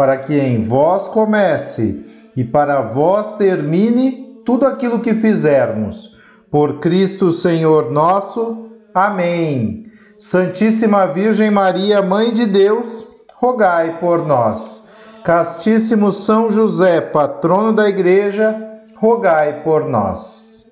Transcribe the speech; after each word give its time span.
para 0.00 0.16
que 0.16 0.34
em 0.34 0.62
vós 0.62 1.08
comece 1.08 2.06
e 2.34 2.42
para 2.42 2.80
vós 2.80 3.36
termine 3.36 4.40
tudo 4.46 4.66
aquilo 4.66 5.00
que 5.00 5.12
fizermos. 5.12 6.16
Por 6.50 6.78
Cristo 6.78 7.30
Senhor 7.30 7.90
nosso. 7.90 8.68
Amém. 8.94 9.84
Santíssima 10.16 11.06
Virgem 11.06 11.50
Maria, 11.50 12.00
Mãe 12.00 12.32
de 12.32 12.46
Deus, 12.46 13.06
rogai 13.34 13.98
por 14.00 14.26
nós. 14.26 14.88
Castíssimo 15.22 16.10
São 16.10 16.48
José, 16.48 17.02
patrono 17.02 17.70
da 17.70 17.86
Igreja, 17.86 18.56
rogai 18.96 19.62
por 19.62 19.84
nós. 19.84 20.64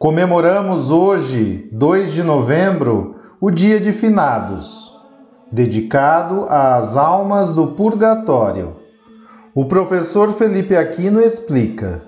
Comemoramos 0.00 0.90
hoje, 0.90 1.68
2 1.70 2.12
de 2.12 2.24
novembro, 2.24 3.14
o 3.40 3.52
Dia 3.52 3.78
de 3.78 3.92
Finados, 3.92 4.97
dedicado 5.50 6.46
às 6.48 6.96
almas 6.96 7.52
do 7.52 7.68
purgatório. 7.68 8.76
O 9.54 9.64
professor 9.64 10.32
Felipe 10.32 10.76
Aquino 10.76 11.20
explica. 11.20 12.02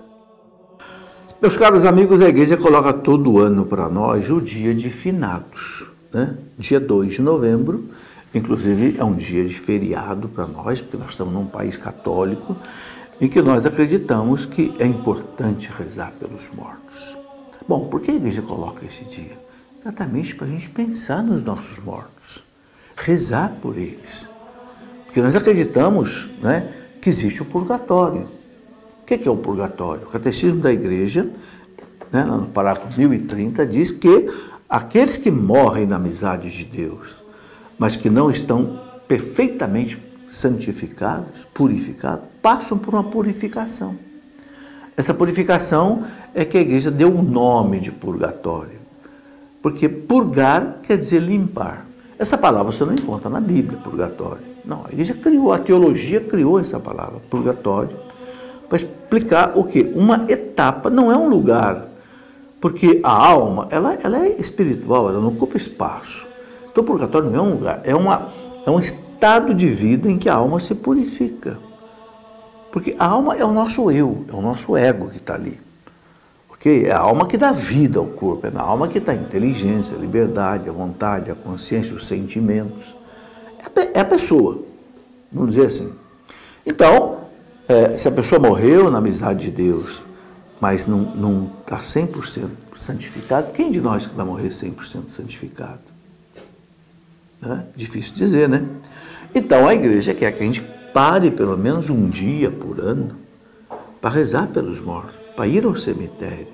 Meus 1.40 1.56
caros 1.56 1.84
amigos, 1.84 2.20
a 2.20 2.28
igreja 2.28 2.56
coloca 2.56 2.92
todo 2.92 3.40
ano 3.40 3.64
para 3.64 3.88
nós 3.88 4.28
o 4.28 4.40
dia 4.40 4.74
de 4.74 4.90
finados, 4.90 5.84
né? 6.12 6.36
dia 6.58 6.78
2 6.78 7.14
de 7.14 7.22
novembro, 7.22 7.84
inclusive 8.34 8.96
é 8.98 9.04
um 9.04 9.14
dia 9.14 9.44
de 9.46 9.54
feriado 9.54 10.28
para 10.28 10.46
nós, 10.46 10.82
porque 10.82 10.98
nós 10.98 11.10
estamos 11.10 11.32
num 11.32 11.46
país 11.46 11.78
católico 11.78 12.54
em 13.20 13.26
que 13.26 13.40
nós 13.40 13.64
acreditamos 13.64 14.44
que 14.44 14.74
é 14.78 14.86
importante 14.86 15.70
rezar 15.76 16.12
pelos 16.20 16.50
mortos. 16.54 17.16
Bom, 17.66 17.88
por 17.88 18.00
que 18.00 18.10
a 18.10 18.14
igreja 18.14 18.42
coloca 18.42 18.84
esse 18.84 19.04
dia? 19.04 19.38
Exatamente 19.80 20.34
para 20.34 20.46
a 20.46 20.50
gente 20.50 20.68
pensar 20.68 21.22
nos 21.22 21.42
nossos 21.42 21.78
mortos, 21.82 22.44
rezar 23.04 23.56
por 23.60 23.76
eles. 23.76 24.28
Porque 25.06 25.20
nós 25.20 25.34
acreditamos, 25.34 26.30
né? 26.42 26.72
que 27.00 27.08
existe 27.08 27.42
o 27.42 27.44
purgatório. 27.44 28.28
O 29.02 29.04
que 29.04 29.26
é 29.26 29.30
o 29.30 29.36
purgatório? 29.36 30.06
O 30.06 30.10
Catecismo 30.10 30.60
da 30.60 30.72
Igreja, 30.72 31.28
né, 32.12 32.22
no 32.22 32.46
parágrafo 32.46 32.96
1030, 32.96 33.66
diz 33.66 33.90
que 33.90 34.28
aqueles 34.68 35.16
que 35.16 35.30
morrem 35.30 35.86
na 35.86 35.96
amizade 35.96 36.50
de 36.50 36.64
Deus, 36.64 37.16
mas 37.78 37.96
que 37.96 38.10
não 38.10 38.30
estão 38.30 38.80
perfeitamente 39.08 40.00
santificados, 40.30 41.46
purificados, 41.52 42.24
passam 42.40 42.78
por 42.78 42.94
uma 42.94 43.02
purificação. 43.02 43.96
Essa 44.96 45.14
purificação 45.14 46.04
é 46.34 46.44
que 46.44 46.58
a 46.58 46.60
igreja 46.60 46.90
deu 46.90 47.12
o 47.12 47.22
nome 47.22 47.80
de 47.80 47.90
purgatório. 47.90 48.78
Porque 49.62 49.88
purgar 49.88 50.78
quer 50.82 50.96
dizer 50.96 51.20
limpar. 51.20 51.89
Essa 52.20 52.36
palavra 52.36 52.70
você 52.70 52.84
não 52.84 52.92
encontra 52.92 53.30
na 53.30 53.40
Bíblia, 53.40 53.78
purgatório. 53.78 54.42
Não, 54.62 54.84
a 54.84 54.92
igreja 54.92 55.14
criou, 55.14 55.54
a 55.54 55.58
teologia 55.58 56.20
criou 56.20 56.60
essa 56.60 56.78
palavra, 56.78 57.18
purgatório, 57.30 57.96
para 58.68 58.76
explicar 58.76 59.52
o 59.54 59.64
que? 59.64 59.90
Uma 59.94 60.26
etapa, 60.28 60.90
não 60.90 61.10
é 61.10 61.16
um 61.16 61.30
lugar, 61.30 61.86
porque 62.60 63.00
a 63.02 63.10
alma, 63.10 63.68
ela, 63.70 63.96
ela 64.04 64.18
é 64.18 64.38
espiritual, 64.38 65.08
ela 65.08 65.18
não 65.18 65.28
ocupa 65.28 65.56
espaço. 65.56 66.26
Então, 66.70 66.84
o 66.84 66.86
purgatório 66.86 67.30
não 67.30 67.38
é 67.38 67.42
um 67.42 67.50
lugar, 67.52 67.80
é, 67.84 67.96
uma, 67.96 68.28
é 68.66 68.70
um 68.70 68.78
estado 68.78 69.54
de 69.54 69.70
vida 69.70 70.10
em 70.10 70.18
que 70.18 70.28
a 70.28 70.34
alma 70.34 70.60
se 70.60 70.74
purifica. 70.74 71.56
Porque 72.70 72.94
a 72.98 73.06
alma 73.06 73.34
é 73.34 73.44
o 73.46 73.50
nosso 73.50 73.90
eu, 73.90 74.26
é 74.30 74.36
o 74.36 74.42
nosso 74.42 74.76
ego 74.76 75.08
que 75.08 75.16
está 75.16 75.36
ali. 75.36 75.58
Okay? 76.60 76.84
É 76.86 76.92
a 76.92 76.98
alma 76.98 77.26
que 77.26 77.36
dá 77.36 77.50
vida 77.50 77.98
ao 77.98 78.06
corpo, 78.06 78.46
é 78.46 78.50
na 78.50 78.60
alma 78.60 78.86
que 78.86 78.98
está 78.98 79.10
a 79.10 79.16
inteligência, 79.16 79.96
a 79.96 80.00
liberdade, 80.00 80.68
a 80.68 80.72
vontade, 80.72 81.30
a 81.30 81.34
consciência, 81.34 81.96
os 81.96 82.06
sentimentos 82.06 83.00
é 83.94 84.00
a 84.00 84.04
pessoa, 84.04 84.62
vamos 85.30 85.54
dizer 85.54 85.66
assim. 85.66 85.92
Então, 86.64 87.20
é, 87.68 87.96
se 87.98 88.08
a 88.08 88.10
pessoa 88.10 88.40
morreu 88.40 88.90
na 88.90 88.98
amizade 88.98 89.46
de 89.46 89.50
Deus, 89.50 90.02
mas 90.60 90.86
não 90.86 91.50
está 91.60 91.78
100% 91.78 92.48
santificado, 92.76 93.52
quem 93.52 93.70
de 93.70 93.80
nós 93.80 94.06
que 94.06 94.14
vai 94.14 94.24
morrer 94.24 94.48
100% 94.48 95.08
santificado? 95.08 95.80
Né? 97.40 97.66
Difícil 97.74 98.14
dizer, 98.14 98.48
né? 98.48 98.66
Então, 99.34 99.66
a 99.66 99.74
igreja 99.74 100.14
quer 100.14 100.32
que 100.32 100.42
a 100.42 100.46
gente 100.46 100.62
pare 100.92 101.30
pelo 101.30 101.56
menos 101.56 101.88
um 101.88 102.08
dia 102.08 102.50
por 102.50 102.80
ano 102.80 103.16
para 104.00 104.10
rezar 104.10 104.48
pelos 104.48 104.80
mortos, 104.80 105.14
para 105.40 105.48
ir 105.48 105.64
ao 105.64 105.74
cemitério. 105.74 106.48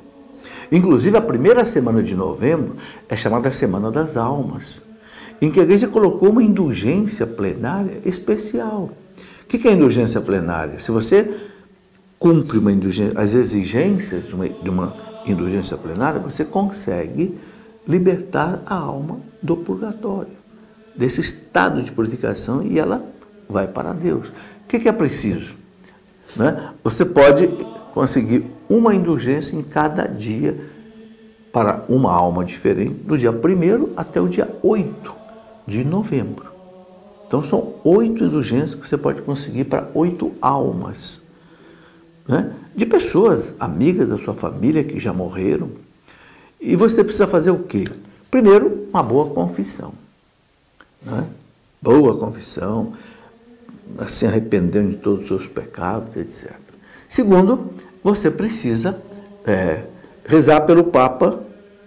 Inclusive, 0.71 1.17
a 1.17 1.21
primeira 1.21 1.67
semana 1.67 2.05
de 2.05 2.15
novembro 2.15 2.77
é 3.09 3.17
chamada 3.17 3.51
Semana 3.51 3.91
das 3.91 4.17
Almas 4.17 4.81
em 5.43 5.51
que 5.51 5.59
a 5.59 5.65
igreja 5.65 5.89
colocou 5.89 6.31
uma 6.31 6.43
indulgência 6.43 7.27
plenária 7.27 8.01
especial. 8.05 8.93
O 9.43 9.47
que 9.49 9.67
é 9.67 9.73
indulgência 9.73 10.21
plenária? 10.21 10.79
Se 10.79 10.93
você 10.93 11.37
cumpre 12.17 12.59
uma 12.59 12.71
indulgência, 12.71 13.21
as 13.21 13.35
exigências 13.35 14.25
de 14.25 14.35
uma, 14.37 14.49
de 14.49 14.71
uma 14.71 14.97
indulgência 15.27 15.77
plenária, 15.77 16.21
você 16.21 16.45
consegue 16.45 17.37
libertar 17.89 18.63
a 18.65 18.77
alma 18.77 19.19
do 19.43 19.57
purgatório, 19.57 20.33
desse 20.95 21.21
estado 21.21 21.83
de 21.83 21.91
purificação 21.91 22.63
e 22.63 22.79
ela 22.79 23.05
vai 23.49 23.67
para 23.67 23.93
Deus. 23.93 24.29
O 24.29 24.69
que 24.69 24.89
é 24.89 24.93
preciso? 24.93 25.57
Né? 26.37 26.71
Você 26.85 27.05
pode 27.05 27.49
conseguir 27.93 28.56
uma 28.69 28.95
indulgência 28.95 29.57
em 29.57 29.63
cada 29.63 30.07
dia 30.07 30.59
para 31.53 31.85
uma 31.89 32.13
alma 32.13 32.45
diferente, 32.45 32.95
do 32.95 33.17
dia 33.17 33.31
1 33.31 33.93
até 33.97 34.21
o 34.21 34.29
dia 34.29 34.55
8 34.63 35.15
de 35.67 35.85
novembro. 35.85 36.57
Então 37.27 37.43
são 37.43 37.75
oito 37.83 38.23
indulgências 38.25 38.75
que 38.75 38.87
você 38.87 38.97
pode 38.97 39.23
conseguir 39.23 39.65
para 39.65 39.91
oito 39.95 40.33
almas. 40.41 41.21
Né? 42.27 42.53
De 42.75 42.87
pessoas 42.87 43.53
amigas 43.59 44.09
da 44.09 44.19
sua 44.19 44.35
família 44.35 44.85
que 44.85 45.01
já 45.01 45.13
morreram. 45.13 45.71
E 46.61 46.77
você 46.77 47.03
precisa 47.03 47.27
fazer 47.27 47.51
o 47.51 47.65
quê? 47.65 47.85
Primeiro, 48.31 48.87
uma 48.91 49.03
boa 49.03 49.31
confissão. 49.31 49.93
Né? 51.03 51.27
Boa 51.83 52.17
confissão, 52.17 52.93
se 54.09 54.27
arrependendo 54.27 54.91
de 54.91 54.97
todos 54.97 55.23
os 55.23 55.27
seus 55.27 55.49
pecados, 55.49 56.17
etc. 56.17 56.53
Segundo, 57.09 57.71
você 58.07 58.31
precisa 58.31 59.03
é, 59.45 59.83
rezar 60.25 60.61
pelo 60.61 60.85
Papa, 60.85 61.41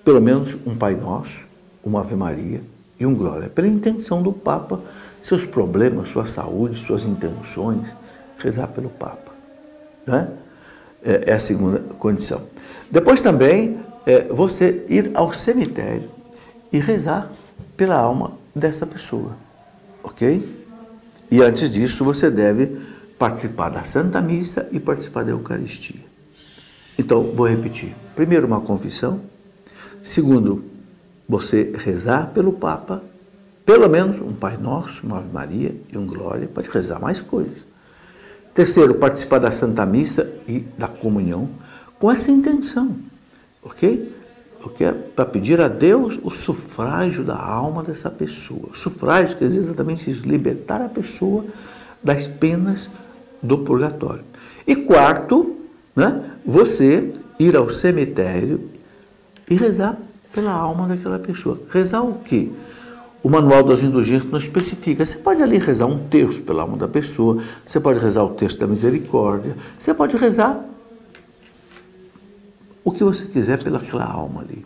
pelo 0.04 0.20
menos 0.20 0.58
um 0.66 0.76
Pai 0.76 0.94
Nosso, 0.94 1.48
uma 1.82 2.02
Ave 2.02 2.14
Maria, 2.14 2.62
e 3.00 3.06
um 3.06 3.16
glória. 3.16 3.48
Pela 3.48 3.70
intenção 3.70 4.22
do 4.22 4.34
Papa, 4.34 4.82
seus 5.24 5.46
problemas, 5.46 6.10
sua 6.10 6.26
saúde, 6.26 6.78
suas 6.78 7.04
intenções, 7.04 7.88
rezar 8.38 8.68
pelo 8.68 8.90
Papa. 8.90 9.32
Né? 10.06 10.28
É, 11.02 11.32
é 11.32 11.34
a 11.36 11.40
segunda 11.40 11.80
condição. 11.98 12.42
Depois 12.92 13.22
também 13.22 13.80
é 14.06 14.24
você 14.24 14.84
ir 14.90 15.12
ao 15.14 15.32
cemitério 15.32 16.10
e 16.70 16.80
rezar 16.80 17.32
pela 17.78 17.96
alma 17.96 18.34
dessa 18.54 18.86
pessoa. 18.86 19.38
Ok? 20.04 20.66
E 21.32 21.42
antes 21.42 21.70
disso, 21.70 22.04
você 22.04 22.30
deve 22.30 22.78
participar 23.18 23.70
da 23.70 23.86
Santa 23.86 24.22
Missa 24.22 24.68
e 24.70 24.82
participar 24.82 25.24
da 25.24 25.32
Eucaristia. 25.32 26.09
Então, 27.00 27.24
vou 27.24 27.48
repetir. 27.48 27.96
Primeiro, 28.16 28.46
uma 28.46 28.62
confissão. 28.62 29.22
Segundo, 30.04 30.64
você 31.28 31.72
rezar 31.76 32.32
pelo 32.34 32.54
Papa, 32.54 33.02
pelo 33.66 33.88
menos 33.88 34.20
um 34.20 34.34
Pai 34.34 34.58
Nosso, 34.58 35.06
uma 35.06 35.18
Ave 35.18 35.30
Maria 35.32 35.76
e 35.92 35.98
um 35.98 36.06
Glória, 36.06 36.48
pode 36.48 36.70
rezar 36.70 37.00
mais 37.00 37.22
coisas. 37.22 37.66
Terceiro, 38.54 38.96
participar 38.96 39.40
da 39.40 39.52
Santa 39.52 39.86
Missa 39.86 40.30
e 40.48 40.60
da 40.78 40.88
comunhão 40.88 41.50
com 41.98 42.12
essa 42.12 42.32
intenção 42.32 42.96
ok? 43.64 44.16
Eu 44.62 44.70
quero 44.70 44.98
para 45.16 45.26
pedir 45.26 45.62
a 45.62 45.68
Deus 45.68 46.20
o 46.22 46.32
sufrágio 46.32 47.24
da 47.24 47.38
alma 47.38 47.82
dessa 47.82 48.10
pessoa. 48.10 48.70
Sufrágio 48.74 49.38
quer 49.38 49.48
dizer 49.48 49.62
exatamente 49.62 50.10
isso, 50.10 50.28
libertar 50.28 50.82
a 50.82 50.90
pessoa 50.90 51.46
das 52.04 52.28
penas 52.28 52.90
do 53.42 53.60
purgatório. 53.60 54.24
E 54.68 54.76
quarto, 54.76 55.56
né, 56.00 56.24
você 56.46 57.12
ir 57.38 57.56
ao 57.56 57.70
cemitério 57.70 58.70
e 59.50 59.56
rezar 59.56 59.98
pela 60.34 60.52
alma 60.52 60.88
daquela 60.88 61.20
pessoa. 61.20 61.60
Rezar 61.70 62.02
o 62.02 62.20
quê? 62.20 62.50
O 63.22 63.30
Manual 63.30 63.64
das 63.64 63.84
Indulgências 63.84 64.32
não 64.32 64.40
especifica. 64.40 65.06
Você 65.06 65.18
pode 65.18 65.44
ali 65.44 65.58
rezar 65.58 65.88
um 65.88 66.08
texto 66.08 66.44
pela 66.44 66.62
alma 66.62 66.78
da 66.78 66.88
pessoa, 66.88 67.44
você 67.66 67.80
pode 67.80 68.00
rezar 68.00 68.24
o 68.24 68.30
texto 68.30 68.60
da 68.60 68.68
misericórdia, 68.68 69.56
você 69.78 69.94
pode 69.94 70.16
rezar 70.16 70.64
o 72.84 72.92
que 72.92 73.04
você 73.04 73.26
quiser 73.26 73.62
pelaquela 73.62 74.06
alma 74.06 74.42
ali. 74.42 74.66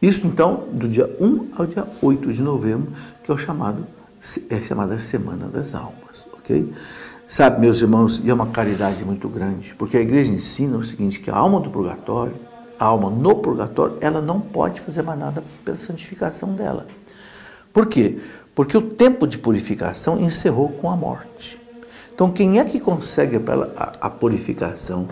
Isso 0.00 0.26
então 0.26 0.68
do 0.72 0.88
dia 0.88 1.10
1 1.20 1.48
ao 1.56 1.66
dia 1.66 1.86
8 2.00 2.32
de 2.32 2.42
novembro, 2.42 2.92
que 3.22 3.30
é 3.30 3.34
o 3.34 3.38
chamado 3.38 3.86
é 4.48 4.60
chamada 4.60 5.00
Semana 5.00 5.48
das 5.48 5.74
Almas, 5.74 6.24
ok? 6.32 6.72
Sabe, 7.32 7.62
meus 7.62 7.80
irmãos, 7.80 8.20
e 8.22 8.28
é 8.28 8.34
uma 8.34 8.48
caridade 8.48 9.02
muito 9.06 9.26
grande, 9.26 9.74
porque 9.76 9.96
a 9.96 10.02
igreja 10.02 10.30
ensina 10.30 10.76
o 10.76 10.84
seguinte, 10.84 11.18
que 11.18 11.30
a 11.30 11.34
alma 11.34 11.58
do 11.60 11.70
purgatório, 11.70 12.34
a 12.78 12.84
alma 12.84 13.08
no 13.08 13.36
purgatório, 13.36 13.96
ela 14.02 14.20
não 14.20 14.38
pode 14.38 14.82
fazer 14.82 15.00
mais 15.00 15.18
nada 15.18 15.42
pela 15.64 15.78
santificação 15.78 16.52
dela. 16.52 16.86
Por 17.72 17.86
quê? 17.86 18.18
Porque 18.54 18.76
o 18.76 18.82
tempo 18.82 19.26
de 19.26 19.38
purificação 19.38 20.18
encerrou 20.18 20.72
com 20.72 20.90
a 20.90 20.94
morte. 20.94 21.58
Então, 22.14 22.30
quem 22.30 22.58
é 22.58 22.64
que 22.66 22.78
consegue 22.78 23.36
a, 23.76 23.92
a 23.98 24.10
purificação? 24.10 25.08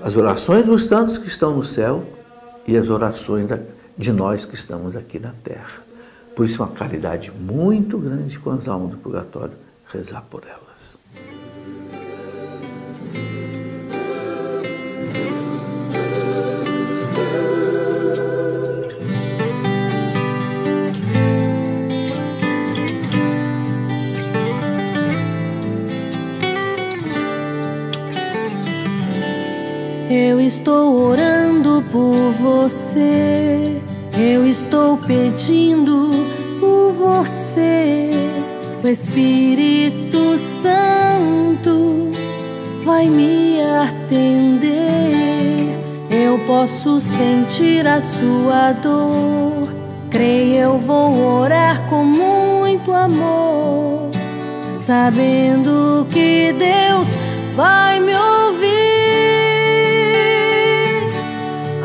As 0.00 0.14
orações 0.14 0.64
dos 0.64 0.84
santos 0.84 1.18
que 1.18 1.26
estão 1.26 1.52
no 1.52 1.64
céu 1.64 2.04
e 2.64 2.76
as 2.76 2.88
orações 2.88 3.50
de 3.96 4.12
nós 4.12 4.44
que 4.44 4.54
estamos 4.54 4.94
aqui 4.94 5.18
na 5.18 5.32
terra. 5.42 5.82
Por 6.36 6.46
isso, 6.46 6.62
uma 6.62 6.70
caridade 6.70 7.32
muito 7.32 7.98
grande 7.98 8.38
com 8.38 8.50
as 8.50 8.68
almas 8.68 8.92
do 8.92 8.98
purgatório, 8.98 9.54
rezar 9.92 10.24
por 10.30 10.44
elas. 10.46 10.67
Eu 30.10 30.40
estou 30.40 31.10
orando 31.10 31.84
por 31.92 32.14
você, 32.40 33.80
eu 34.18 34.46
estou 34.46 34.96
pedindo 34.96 36.08
por 36.58 36.92
você. 36.92 38.08
O 38.82 38.88
Espírito 38.88 40.38
Santo 40.38 42.07
vai 42.88 43.06
me 43.06 43.60
atender. 43.60 44.72
Eu 46.10 46.38
posso 46.46 46.98
sentir 47.02 47.86
a 47.86 48.00
sua 48.00 48.72
dor. 48.72 49.68
Creio, 50.10 50.54
eu 50.62 50.78
vou 50.78 51.42
orar 51.42 51.82
com 51.90 52.02
muito 52.02 52.90
amor, 52.94 54.08
sabendo 54.78 56.06
que 56.10 56.54
Deus 56.54 57.10
vai 57.54 58.00
me 58.00 58.16
ouvir. 58.16 58.68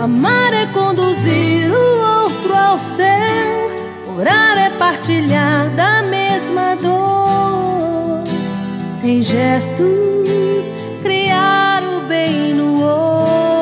Amar 0.01 0.53
é 0.53 0.65
conduzir 0.67 1.69
o 1.69 2.23
outro 2.23 2.55
ao 2.55 2.79
céu, 2.79 3.71
orar 4.17 4.57
é 4.57 4.69
partilhar 4.69 5.69
da 5.71 6.01
mesma 6.01 6.75
dor. 6.75 8.23
Em 9.03 9.21
gestos, 9.21 10.13
criar 11.03 11.83
o 11.83 12.07
bem 12.07 12.53
no 12.53 12.81
outro. 12.81 13.52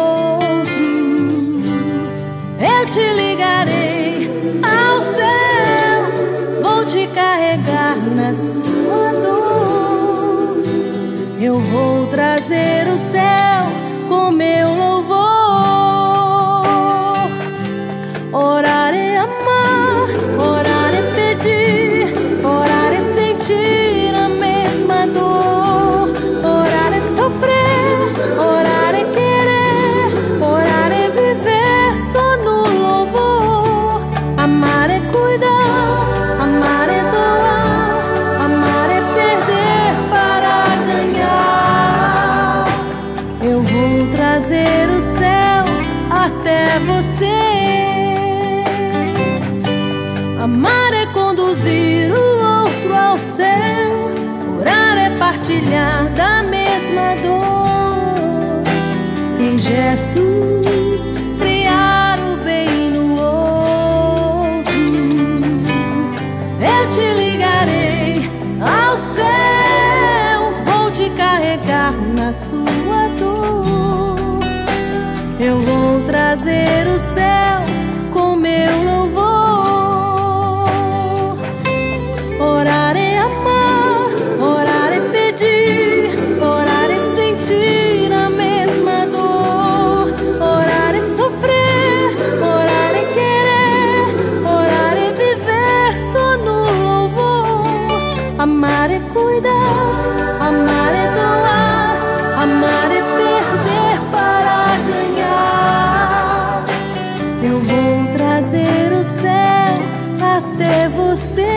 Até 110.81 110.89
você. 110.89 111.47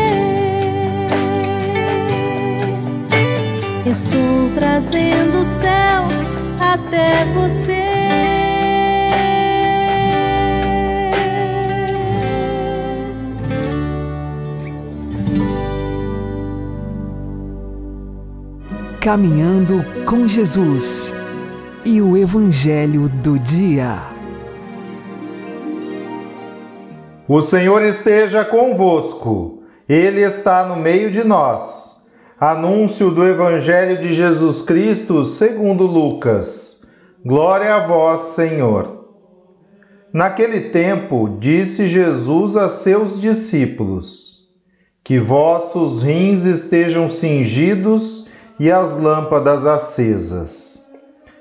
Estou 3.87 4.51
trazendo 4.55 5.41
o 5.41 5.45
céu 5.45 6.05
até 6.61 7.25
você. 7.33 7.85
Caminhando 19.01 19.85
com 20.07 20.27
Jesus 20.27 21.15
e 21.85 22.01
o 22.01 22.17
Evangelho 22.17 23.09
do 23.09 23.39
Dia. 23.39 24.14
O 27.27 27.41
Senhor 27.41 27.83
esteja 27.83 28.45
convosco, 28.45 29.63
Ele 29.89 30.21
está 30.21 30.67
no 30.67 30.77
meio 30.77 31.11
de 31.11 31.25
nós. 31.25 32.07
Anúncio 32.39 33.11
do 33.11 33.27
Evangelho 33.27 33.99
de 33.99 34.13
Jesus 34.13 34.61
Cristo 34.61 35.25
segundo 35.25 35.87
Lucas. 35.87 36.87
Glória 37.25 37.77
a 37.77 37.81
vós, 37.81 38.21
Senhor. 38.35 39.07
Naquele 40.13 40.69
tempo, 40.69 41.39
disse 41.41 41.87
Jesus 41.87 42.59
a 42.59 42.69
seus 42.69 43.19
discípulos: 43.19 44.41
Que 45.03 45.19
vossos 45.19 46.03
rins 46.03 46.45
estejam 46.45 47.09
cingidos 47.09 48.29
e 48.61 48.71
as 48.71 48.99
lâmpadas 48.99 49.65
acesas. 49.65 50.93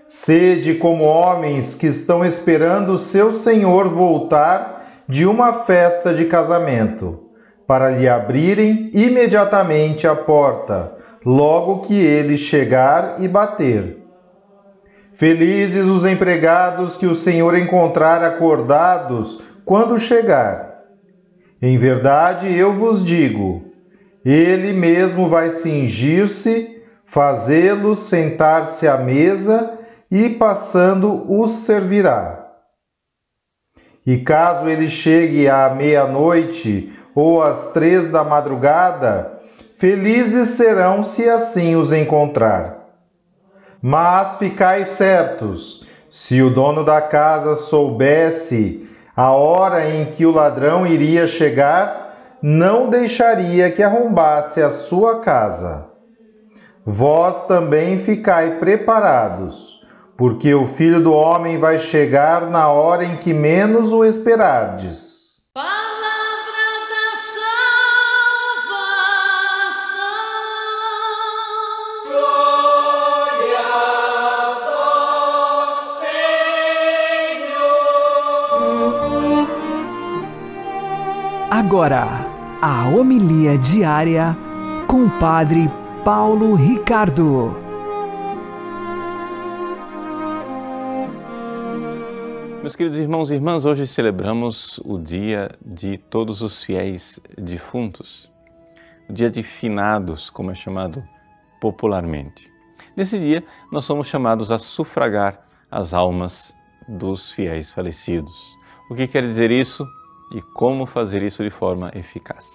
Sede 0.08 0.76
como 0.76 1.04
homens 1.04 1.76
que 1.76 1.88
estão 1.88 2.24
esperando 2.24 2.96
seu 2.96 3.34
Senhor 3.34 3.90
voltar 3.90 4.83
de 5.08 5.26
uma 5.26 5.54
festa 5.54 6.14
de 6.14 6.26
casamento, 6.26 7.20
para 7.68 7.90
lhe 7.90 8.08
abrirem 8.08 8.92
imediatamente 8.94 10.08
a 10.08 10.16
porta, 10.16 10.94
logo 11.26 11.82
que 11.82 11.96
ele 11.96 12.38
chegar 12.38 13.22
e 13.22 13.28
bater. 13.28 14.04
Felizes 15.14 15.88
os 15.88 16.06
empregados 16.06 16.98
que 16.98 17.06
o 17.06 17.14
Senhor 17.16 17.58
encontrar 17.58 18.24
acordados 18.24 19.42
quando 19.64 19.98
chegar. 19.98 20.82
Em 21.62 21.78
verdade, 21.78 22.54
eu 22.54 22.74
vos 22.74 23.04
digo, 23.04 23.64
ele 24.26 24.74
mesmo 24.74 25.28
vai 25.28 25.50
cingir-se, 25.50 26.82
fazê-los 27.06 28.00
sentar-se 28.00 28.88
à 28.88 28.98
mesa 28.98 29.78
e, 30.10 30.30
passando, 30.30 31.24
os 31.32 31.50
servirá. 31.50 32.43
E 34.06 34.18
caso 34.18 34.68
ele 34.68 34.88
chegue 34.88 35.48
à 35.48 35.70
meia-noite 35.70 36.92
ou 37.16 37.42
às 37.42 37.72
três 37.72 38.12
da 38.12 38.24
madrugada, 38.24 39.40
felizes 39.78 40.50
serão 40.50 41.02
se 41.02 41.30
assim 41.30 41.76
os 41.76 41.94
encontrar. 41.94 42.80
Mas 43.82 44.38
ficai 44.38 44.84
certos, 44.84 45.86
se 46.10 46.42
o 46.42 46.50
dono 46.50 46.84
da 46.84 47.02
casa 47.02 47.56
soubesse 47.56 48.88
a 49.16 49.32
hora 49.32 49.90
em 49.90 50.06
que 50.06 50.26
o 50.26 50.32
ladrão 50.32 50.86
iria 50.86 51.28
chegar, 51.28 52.18
não 52.42 52.90
deixaria 52.90 53.72
que 53.72 53.82
arrombasse 53.82 54.62
a 54.62 54.70
sua 54.70 55.20
casa. 55.20 55.88
Vós 56.86 57.48
também 57.48 57.98
ficai 57.98 58.60
preparados 58.60 59.83
porque 60.16 60.54
o 60.54 60.66
filho 60.66 61.02
do 61.02 61.12
homem 61.12 61.58
vai 61.58 61.80
chegar 61.80 62.50
na 62.50 62.68
hora 62.70 63.04
em 63.06 63.18
que 63.18 63.34
menos 63.34 63.92
o 63.92 64.06
esperardes. 64.06 65.42
Palavra 65.54 65.74
da 66.90 67.16
salvação. 69.66 70.04
Glória 72.10 73.60
a 74.36 74.54
vós, 75.70 75.86
Senhor. 77.24 77.78
Agora, 81.50 82.08
a 82.62 82.88
homilia 82.90 83.58
diária 83.58 84.38
com 84.88 85.06
o 85.06 85.10
Padre 85.20 85.70
Paulo 86.04 86.54
Ricardo. 86.56 87.63
Meus 92.64 92.78
queridos 92.78 92.98
irmãos 92.98 93.30
e 93.30 93.34
irmãs, 93.34 93.66
hoje 93.66 93.86
celebramos 93.86 94.80
o 94.86 94.98
dia 94.98 95.52
de 95.62 95.98
todos 95.98 96.42
os 96.42 96.64
fiéis 96.64 97.20
defuntos, 97.38 98.32
o 99.10 99.12
dia 99.12 99.30
de 99.30 99.44
finados, 99.44 100.30
como 100.30 100.50
é 100.50 100.56
chamado 100.56 101.04
popularmente. 101.60 102.50
Nesse 102.96 103.20
dia, 103.20 103.44
nós 103.70 103.84
somos 103.84 104.08
chamados 104.08 104.50
a 104.50 104.58
sufragar 104.58 105.46
as 105.70 105.94
almas 105.94 106.56
dos 106.88 107.34
fiéis 107.34 107.74
falecidos. 107.74 108.58
O 108.90 108.96
que 108.96 109.10
quer 109.10 109.24
dizer 109.24 109.52
isso 109.52 109.86
e 110.34 110.42
como 110.42 110.86
fazer 110.86 111.22
isso 111.22 111.44
de 111.44 111.50
forma 111.50 111.92
eficaz? 111.94 112.46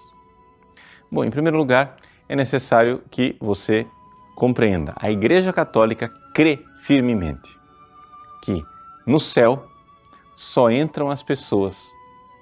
Bom, 1.12 1.23
em 1.23 1.31
primeiro 1.31 1.59
lugar, 1.59 1.99
é 2.27 2.35
necessário 2.35 3.03
que 3.11 3.37
você 3.38 3.87
compreenda. 4.35 4.95
A 4.97 5.11
Igreja 5.11 5.53
Católica 5.53 6.11
crê 6.35 6.65
firmemente 6.79 7.61
que 8.43 8.65
no 9.07 9.21
céu 9.21 9.69
só 10.38 10.71
entram 10.71 11.11
as 11.11 11.21
pessoas 11.21 11.92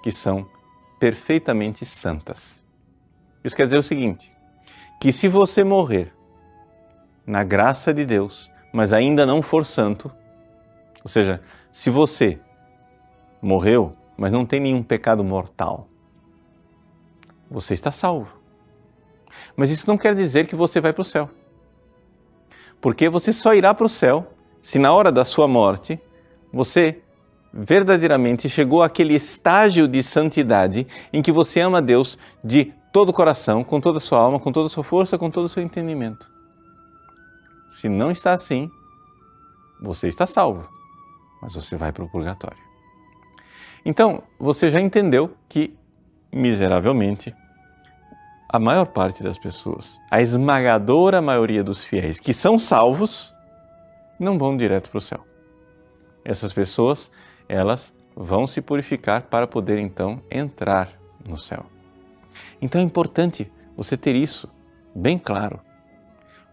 que 0.02 0.12
são 0.12 0.46
perfeitamente 1.00 1.86
santas. 1.86 2.62
Isso 3.42 3.56
quer 3.56 3.64
dizer 3.64 3.78
o 3.78 3.82
seguinte: 3.82 4.30
que 5.00 5.10
se 5.10 5.28
você 5.28 5.64
morrer 5.64 6.12
na 7.26 7.42
graça 7.42 7.94
de 7.94 8.04
Deus, 8.04 8.52
mas 8.70 8.92
ainda 8.92 9.24
não 9.24 9.40
for 9.40 9.64
santo, 9.64 10.12
ou 11.02 11.08
seja, 11.08 11.40
se 11.72 11.88
você 11.88 12.38
morreu, 13.40 13.96
mas 14.14 14.30
não 14.30 14.44
tem 14.44 14.60
nenhum 14.60 14.82
pecado 14.82 15.24
mortal, 15.24 15.88
você 17.50 17.72
está 17.72 17.90
salvo. 17.90 18.38
Mas 19.56 19.70
isso 19.70 19.88
não 19.88 19.96
quer 19.96 20.14
dizer 20.14 20.46
que 20.46 20.54
você 20.54 20.82
vai 20.82 20.92
para 20.92 21.00
o 21.00 21.04
céu. 21.04 21.30
Porque 22.78 23.08
você 23.08 23.32
só 23.32 23.54
irá 23.54 23.72
para 23.72 23.86
o 23.86 23.88
céu 23.88 24.34
se 24.60 24.78
na 24.78 24.92
hora 24.92 25.10
da 25.10 25.24
sua 25.24 25.48
morte 25.48 25.98
você 26.52 27.02
verdadeiramente 27.52 28.48
chegou 28.48 28.82
àquele 28.82 29.14
estágio 29.14 29.88
de 29.88 30.02
santidade 30.02 30.86
em 31.12 31.22
que 31.22 31.32
você 31.32 31.60
ama 31.60 31.80
Deus 31.80 32.18
de 32.42 32.72
todo 32.92 33.10
o 33.10 33.12
coração, 33.12 33.62
com 33.62 33.80
toda 33.80 33.98
a 33.98 34.00
sua 34.00 34.18
alma, 34.18 34.38
com 34.38 34.52
toda 34.52 34.66
a 34.66 34.70
sua 34.70 34.84
força, 34.84 35.18
com 35.18 35.30
todo 35.30 35.46
o 35.46 35.48
seu 35.48 35.62
entendimento. 35.62 36.30
Se 37.68 37.88
não 37.88 38.10
está 38.10 38.32
assim, 38.32 38.70
você 39.80 40.08
está 40.08 40.26
salvo, 40.26 40.68
mas 41.42 41.54
você 41.54 41.76
vai 41.76 41.92
para 41.92 42.04
o 42.04 42.08
purgatório. 42.08 42.58
Então, 43.84 44.22
você 44.38 44.70
já 44.70 44.80
entendeu 44.80 45.36
que, 45.48 45.76
miseravelmente, 46.32 47.34
a 48.48 48.58
maior 48.58 48.86
parte 48.86 49.22
das 49.22 49.38
pessoas, 49.38 50.00
a 50.10 50.20
esmagadora 50.20 51.20
maioria 51.20 51.62
dos 51.62 51.84
fiéis 51.84 52.18
que 52.18 52.32
são 52.32 52.58
salvos, 52.58 53.34
não 54.18 54.38
vão 54.38 54.56
direto 54.56 54.90
para 54.90 54.98
o 54.98 55.02
céu. 55.02 55.24
Essas 56.24 56.52
pessoas 56.52 57.10
elas 57.48 57.94
vão 58.14 58.46
se 58.46 58.60
purificar 58.60 59.22
para 59.22 59.46
poder 59.46 59.78
então 59.78 60.22
entrar 60.30 60.90
no 61.24 61.36
céu. 61.36 61.66
Então 62.60 62.80
é 62.80 62.84
importante 62.84 63.50
você 63.76 63.96
ter 63.96 64.14
isso 64.14 64.48
bem 64.94 65.18
claro. 65.18 65.60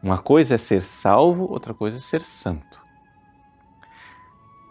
Uma 0.01 0.17
coisa 0.17 0.55
é 0.55 0.57
ser 0.57 0.83
salvo, 0.83 1.49
outra 1.49 1.73
coisa 1.73 1.97
é 1.97 1.99
ser 2.01 2.21
santo. 2.21 2.83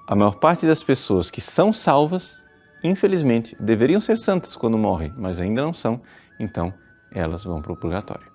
A 0.06 0.14
maior 0.14 0.34
parte 0.34 0.66
das 0.66 0.82
pessoas 0.82 1.30
que 1.30 1.40
são 1.40 1.72
salvas, 1.72 2.38
infelizmente, 2.84 3.56
deveriam 3.58 4.00
ser 4.00 4.18
santas 4.18 4.54
quando 4.56 4.76
morrem, 4.76 5.12
mas 5.16 5.40
ainda 5.40 5.62
não 5.62 5.72
são, 5.72 6.02
então 6.38 6.74
elas 7.10 7.44
vão 7.44 7.62
para 7.62 7.72
o 7.72 7.76
purgatório. 7.76 8.30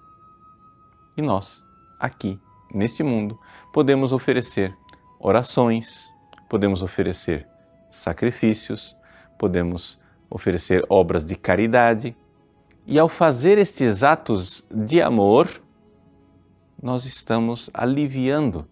E 1.15 1.21
nós, 1.21 1.63
aqui, 1.99 2.39
neste 2.73 3.03
mundo, 3.03 3.39
podemos 3.71 4.11
oferecer 4.11 4.75
orações, 5.19 6.11
podemos 6.49 6.81
oferecer 6.81 7.47
sacrifícios, 7.89 8.95
podemos 9.37 9.97
oferecer 10.29 10.85
obras 10.89 11.25
de 11.25 11.35
caridade. 11.35 12.15
E 12.85 12.97
ao 12.97 13.09
fazer 13.09 13.57
estes 13.57 14.03
atos 14.03 14.63
de 14.71 15.01
amor, 15.01 15.49
nós 16.81 17.05
estamos 17.05 17.69
aliviando 17.73 18.67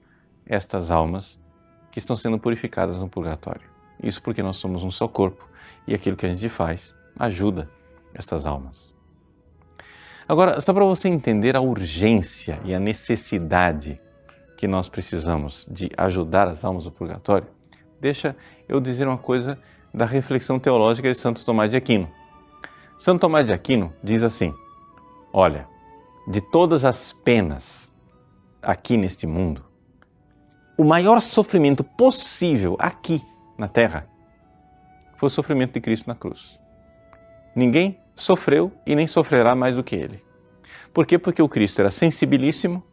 estas 0.46 0.92
almas 0.92 1.40
que 1.92 2.00
estão 2.00 2.16
sendo 2.16 2.40
purificadas 2.40 2.98
no 2.98 3.10
purgatório. 3.10 3.70
Isso 4.02 4.22
porque 4.22 4.44
nós 4.44 4.58
somos 4.58 4.84
um 4.84 4.92
só 4.92 5.08
corpo 5.08 5.48
e 5.88 5.94
aquilo 5.94 6.16
que 6.16 6.26
a 6.26 6.30
gente 6.30 6.50
faz 6.50 6.94
ajuda 7.18 7.70
estas 8.14 8.46
almas. 8.46 8.94
Agora, 10.28 10.60
só 10.60 10.74
para 10.74 10.84
você 10.84 11.08
entender 11.08 11.56
a 11.56 11.62
urgência 11.62 12.60
e 12.66 12.74
a 12.74 12.80
necessidade 12.80 14.00
que 14.58 14.68
nós 14.68 14.90
precisamos 14.90 15.68
de 15.70 15.90
ajudar 15.98 16.48
as 16.48 16.66
almas 16.66 16.86
do 16.86 16.92
purgatório, 16.92 17.48
deixa 18.06 18.36
eu 18.70 18.80
dizer 18.80 19.08
uma 19.08 19.18
coisa 19.18 19.58
da 19.92 20.06
reflexão 20.06 20.60
teológica 20.60 21.12
de 21.12 21.18
Santo 21.18 21.44
Tomás 21.44 21.72
de 21.72 21.78
Aquino. 21.78 22.08
Santo 22.96 23.22
Tomás 23.22 23.48
de 23.48 23.54
Aquino 23.54 23.92
diz 24.04 24.22
assim: 24.22 24.54
Olha, 25.34 25.68
de 26.28 26.40
todas 26.40 26.86
as 26.86 27.12
penas 27.12 27.92
aqui 28.62 28.96
neste 28.96 29.26
mundo, 29.26 29.66
o 30.78 30.84
maior 30.84 31.20
sofrimento 31.20 31.84
possível 31.84 32.78
aqui 32.78 33.24
na 33.58 33.68
Terra 33.68 34.08
foi 35.18 35.26
o 35.26 35.32
sofrimento 35.32 35.74
de 35.74 35.82
Cristo 35.82 36.08
na 36.08 36.14
cruz. 36.14 36.60
Ninguém 37.56 38.00
sofreu 38.14 38.72
e 38.86 38.96
nem 38.96 39.08
sofrerá 39.08 39.56
mais 39.56 39.76
do 39.76 39.84
que 39.84 39.96
ele. 39.96 40.24
Por 40.94 41.08
quê? 41.08 41.18
Porque 41.18 41.42
o 41.42 41.50
Cristo 41.50 41.80
era 41.80 41.90
sensibilíssimo 41.90 42.84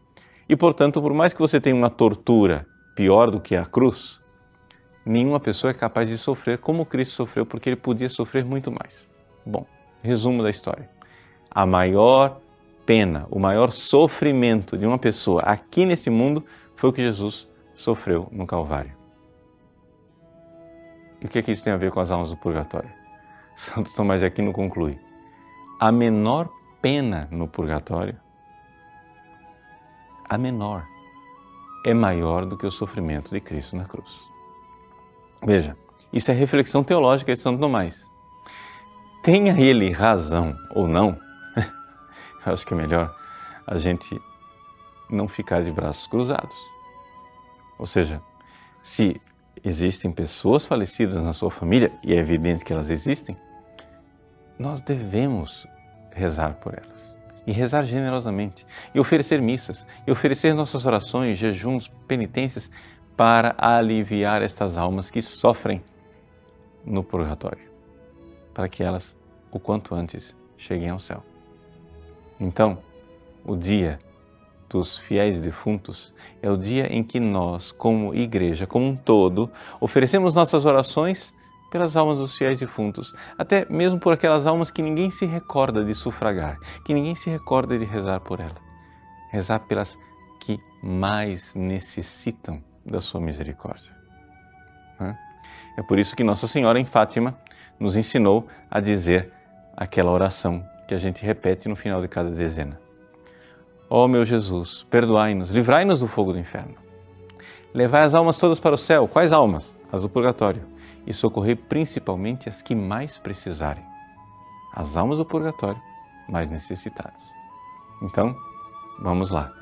e, 0.48 0.56
portanto, 0.56 1.02
por 1.02 1.12
mais 1.12 1.34
que 1.34 1.40
você 1.40 1.60
tenha 1.60 1.76
uma 1.76 1.90
tortura 1.90 2.66
pior 2.94 3.30
do 3.30 3.40
que 3.40 3.54
a 3.54 3.66
cruz, 3.66 4.21
nenhuma 5.04 5.40
pessoa 5.40 5.70
é 5.70 5.74
capaz 5.74 6.08
de 6.08 6.18
sofrer 6.18 6.58
como 6.58 6.86
Cristo 6.86 7.14
sofreu, 7.14 7.44
porque 7.44 7.68
ele 7.68 7.76
podia 7.76 8.08
sofrer 8.08 8.44
muito 8.44 8.70
mais. 8.70 9.06
Bom, 9.44 9.66
resumo 10.02 10.42
da 10.42 10.50
história. 10.50 10.88
A 11.50 11.66
maior 11.66 12.40
pena, 12.86 13.26
o 13.30 13.38
maior 13.38 13.70
sofrimento 13.70 14.76
de 14.76 14.86
uma 14.86 14.98
pessoa 14.98 15.42
aqui 15.42 15.84
nesse 15.84 16.10
mundo 16.10 16.44
foi 16.74 16.90
o 16.90 16.92
que 16.92 17.02
Jesus 17.02 17.48
sofreu 17.74 18.28
no 18.32 18.46
Calvário. 18.46 18.92
E 21.20 21.26
o 21.26 21.28
que, 21.28 21.38
é 21.38 21.42
que 21.42 21.52
isso 21.52 21.62
tem 21.62 21.72
a 21.72 21.76
ver 21.76 21.92
com 21.92 22.00
as 22.00 22.10
almas 22.10 22.30
do 22.30 22.36
purgatório? 22.36 22.90
Santo 23.54 23.94
Tomás 23.94 24.20
de 24.20 24.26
Aquino 24.26 24.52
conclui: 24.52 24.98
a 25.78 25.92
menor 25.92 26.48
pena 26.80 27.28
no 27.30 27.46
purgatório, 27.46 28.18
a 30.28 30.36
menor, 30.36 30.84
é 31.86 31.94
maior 31.94 32.46
do 32.46 32.56
que 32.56 32.66
o 32.66 32.70
sofrimento 32.70 33.30
de 33.30 33.40
Cristo 33.40 33.76
na 33.76 33.84
cruz. 33.84 34.31
Veja, 35.44 35.76
isso 36.12 36.30
é 36.30 36.34
reflexão 36.34 36.84
teológica 36.84 37.32
de 37.34 37.38
Santo 37.40 37.58
Tomás. 37.58 38.08
Tenha 39.24 39.58
ele 39.60 39.90
razão 39.90 40.56
ou 40.74 40.86
não, 40.86 41.18
eu 42.46 42.52
acho 42.52 42.66
que 42.66 42.74
é 42.74 42.76
melhor 42.76 43.14
a 43.66 43.76
gente 43.76 44.20
não 45.10 45.26
ficar 45.26 45.62
de 45.62 45.70
braços 45.70 46.06
cruzados. 46.06 46.56
Ou 47.78 47.86
seja, 47.86 48.22
se 48.80 49.20
existem 49.64 50.12
pessoas 50.12 50.64
falecidas 50.64 51.22
na 51.22 51.32
sua 51.32 51.50
família, 51.50 51.92
e 52.04 52.14
é 52.14 52.16
evidente 52.16 52.64
que 52.64 52.72
elas 52.72 52.90
existem, 52.90 53.36
nós 54.58 54.80
devemos 54.80 55.66
rezar 56.12 56.54
por 56.54 56.74
elas. 56.74 57.16
E 57.44 57.50
rezar 57.50 57.82
generosamente, 57.82 58.64
e 58.94 59.00
oferecer 59.00 59.42
missas, 59.42 59.84
e 60.06 60.12
oferecer 60.12 60.54
nossas 60.54 60.86
orações, 60.86 61.38
jejuns, 61.38 61.88
penitências 62.06 62.70
para 63.16 63.54
aliviar 63.58 64.42
estas 64.42 64.76
almas 64.76 65.10
que 65.10 65.20
sofrem 65.20 65.82
no 66.84 67.04
purgatório, 67.04 67.70
para 68.52 68.68
que 68.68 68.82
elas, 68.82 69.16
o 69.50 69.58
quanto 69.58 69.94
antes, 69.94 70.34
cheguem 70.56 70.90
ao 70.90 70.98
céu. 70.98 71.22
Então, 72.40 72.78
o 73.44 73.56
dia 73.56 73.98
dos 74.68 74.98
fiéis 74.98 75.38
defuntos 75.38 76.12
é 76.40 76.50
o 76.50 76.56
dia 76.56 76.92
em 76.92 77.02
que 77.02 77.20
nós, 77.20 77.72
como 77.72 78.14
igreja, 78.14 78.66
como 78.66 78.86
um 78.86 78.96
todo, 78.96 79.50
oferecemos 79.80 80.34
nossas 80.34 80.64
orações 80.64 81.32
pelas 81.70 81.96
almas 81.96 82.18
dos 82.18 82.36
fiéis 82.36 82.60
defuntos, 82.60 83.14
até 83.38 83.66
mesmo 83.70 83.98
por 83.98 84.12
aquelas 84.12 84.46
almas 84.46 84.70
que 84.70 84.82
ninguém 84.82 85.10
se 85.10 85.24
recorda 85.24 85.84
de 85.84 85.94
sufragar, 85.94 86.58
que 86.84 86.92
ninguém 86.92 87.14
se 87.14 87.30
recorda 87.30 87.78
de 87.78 87.84
rezar 87.84 88.20
por 88.20 88.40
ela. 88.40 88.56
Rezar 89.30 89.60
pelas 89.60 89.98
que 90.40 90.60
mais 90.82 91.54
necessitam 91.54 92.62
da 92.84 93.00
sua 93.00 93.20
misericórdia. 93.20 93.92
É 95.76 95.82
por 95.82 95.98
isso 95.98 96.14
que 96.14 96.22
Nossa 96.22 96.46
Senhora 96.46 96.78
em 96.78 96.84
Fátima 96.84 97.36
nos 97.78 97.96
ensinou 97.96 98.46
a 98.70 98.78
dizer 98.78 99.32
aquela 99.76 100.10
oração 100.10 100.64
que 100.86 100.94
a 100.94 100.98
gente 100.98 101.24
repete 101.24 101.68
no 101.68 101.74
final 101.76 102.00
de 102.00 102.08
cada 102.08 102.30
dezena. 102.30 102.78
Ó 103.88 104.04
oh, 104.04 104.08
meu 104.08 104.24
Jesus, 104.24 104.86
perdoai-nos, 104.90 105.50
livrai-nos 105.50 106.00
do 106.00 106.06
fogo 106.06 106.32
do 106.32 106.38
inferno. 106.38 106.74
Levai 107.74 108.02
as 108.02 108.14
almas 108.14 108.36
todas 108.36 108.60
para 108.60 108.74
o 108.74 108.78
céu. 108.78 109.08
Quais 109.08 109.32
almas? 109.32 109.74
As 109.90 110.02
do 110.02 110.08
purgatório. 110.08 110.62
E 111.06 111.12
socorrei 111.12 111.56
principalmente 111.56 112.48
as 112.48 112.62
que 112.62 112.74
mais 112.74 113.16
precisarem. 113.16 113.84
As 114.74 114.96
almas 114.96 115.18
do 115.18 115.24
purgatório 115.24 115.80
mais 116.28 116.48
necessitadas. 116.48 117.34
Então, 118.02 118.36
vamos 119.00 119.30
lá. 119.30 119.52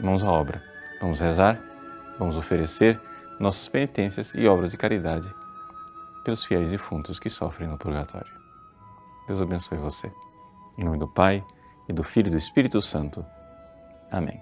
Vamos 0.00 0.24
à 0.24 0.30
obra. 0.30 0.62
Vamos 1.00 1.20
rezar, 1.20 1.60
vamos 2.18 2.36
oferecer 2.36 3.00
nossas 3.38 3.68
penitências 3.68 4.34
e 4.34 4.46
obras 4.46 4.70
de 4.70 4.76
caridade 4.76 5.34
pelos 6.24 6.44
fiéis 6.44 6.70
defuntos 6.70 7.18
que 7.18 7.28
sofrem 7.28 7.68
no 7.68 7.78
purgatório. 7.78 8.32
Deus 9.26 9.40
abençoe 9.40 9.78
você. 9.78 10.12
Em 10.78 10.84
nome 10.84 10.98
do 10.98 11.08
Pai, 11.08 11.44
e 11.88 11.92
do 11.92 12.02
Filho 12.02 12.28
e 12.28 12.30
do 12.30 12.38
Espírito 12.38 12.80
Santo. 12.80 13.24
Amém. 14.10 14.40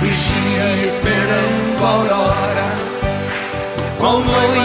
Vigia 0.00 0.84
esperando 0.84 1.84
a 1.84 1.88
aurora, 1.88 2.76
qual 3.98 4.20
noiva 4.20 4.59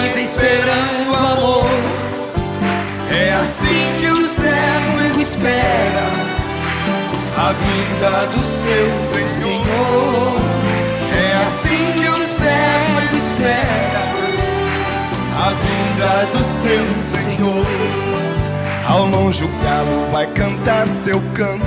vinda 7.59 8.27
do 8.27 8.43
seu 8.43 8.94
Senhor. 8.94 10.33
É 11.13 11.44
assim 11.44 11.94
que 11.94 12.07
o 12.07 12.24
servo 12.27 13.15
espera 13.15 14.05
a 15.37 15.50
vinda 15.50 16.37
do 16.37 16.44
seu 16.44 16.91
Senhor. 16.91 17.65
Ao 18.87 19.05
longe 19.05 19.44
o 19.44 19.48
galo 19.63 20.11
vai 20.11 20.27
cantar 20.27 20.87
seu 20.87 21.20
canto, 21.33 21.65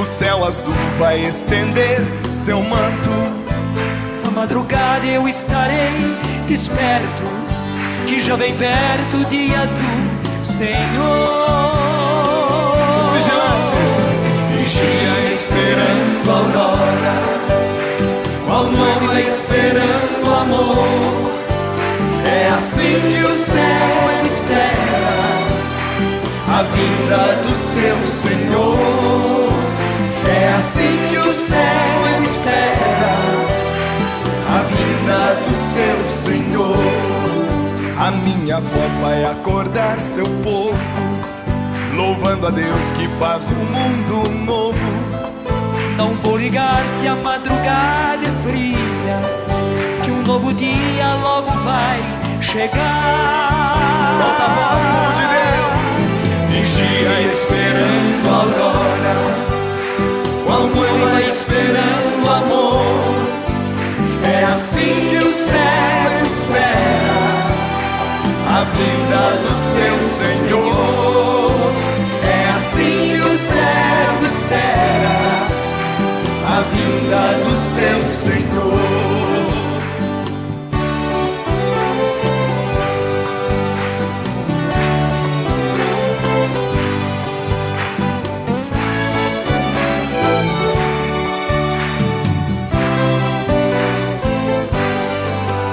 o 0.00 0.04
céu 0.04 0.44
azul 0.44 0.74
vai 0.98 1.26
estender 1.26 2.00
seu 2.28 2.62
manto. 2.62 3.10
Na 4.24 4.30
madrugada 4.30 5.06
eu 5.06 5.26
estarei 5.26 6.16
desperto, 6.46 7.24
que 8.06 8.20
já 8.20 8.36
vem 8.36 8.54
perto 8.56 9.16
o 9.16 9.24
dia 9.24 9.66
do 9.66 10.44
Senhor. 10.44 11.95
Esperando 15.66 16.30
a 16.30 16.34
aurora, 16.34 17.16
qual 18.46 18.64
noiva 18.64 19.20
esperando 19.20 20.28
o 20.28 20.34
amor. 20.34 20.86
É 22.24 22.48
assim 22.50 23.00
que 23.10 23.24
o 23.24 23.36
céu 23.36 23.98
espera 24.24 25.16
a 26.48 26.62
vinda 26.62 27.42
do 27.42 27.54
seu 27.56 28.06
Senhor. 28.06 29.48
É 30.28 30.54
assim 30.54 31.08
que 31.08 31.18
o 31.18 31.34
céu 31.34 32.22
espera 32.22 33.16
a 34.48 34.62
vinda 34.62 35.34
do 35.48 35.54
seu 35.54 36.04
Senhor. 36.04 36.76
A 37.98 38.10
minha 38.10 38.60
voz 38.60 38.96
vai 38.98 39.24
acordar 39.24 40.00
seu 40.00 40.26
povo, 40.44 40.76
louvando 41.96 42.46
a 42.46 42.50
Deus 42.50 42.90
que 42.96 43.08
faz 43.18 43.50
um 43.50 43.64
mundo 43.64 44.30
novo. 44.44 44.65
Não 45.96 46.14
vou 46.16 46.36
ligar 46.36 46.84
se 46.98 47.08
a 47.08 47.14
madrugada 47.16 48.22
é 48.22 48.48
fria, 48.48 49.22
que 50.04 50.10
um 50.10 50.22
novo 50.22 50.52
dia 50.52 51.14
logo 51.22 51.50
vai 51.64 52.00
chegar. 52.42 53.76
Solta 54.18 54.44
a 54.44 54.48
voz, 54.56 54.82
povo 54.92 55.12
de 55.14 55.26
Deus, 55.36 55.92
vigia 56.50 57.16
esperando 57.32 58.28
a 58.28 58.34
aurora, 58.34 59.16
qual 60.44 60.62
noiva 60.66 61.22
esperando 61.22 62.30
amor. 62.30 63.16
É 64.30 64.44
assim 64.44 65.08
que 65.08 65.16
o 65.16 65.32
céu 65.32 66.10
espera 66.22 67.16
a 68.48 68.64
vinda 68.64 69.22
do 69.42 69.52
seu 69.54 69.96
Senhor. 70.48 71.35
Vinda 76.86 77.32
do 77.44 77.56
seu 77.56 78.02
Senhor. 78.04 78.76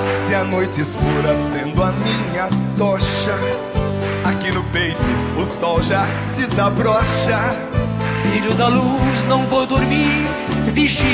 Se 0.08 0.36
a 0.36 0.44
noite 0.46 0.82
escura 0.82 1.36
sendo 1.36 1.84
a 1.84 1.92
minha 1.92 2.50
tocha, 2.78 3.36
aqui 4.24 4.52
no 4.52 4.64
peito 4.66 4.98
o 5.40 5.46
sol 5.46 5.82
já 5.82 6.06
desabrocha. 6.36 7.74
Filho 8.24 8.54
da 8.54 8.68
luz, 8.68 9.24
não 9.28 9.46
vou 9.48 9.68
dormir, 9.68 10.26
vigio. 10.74 11.08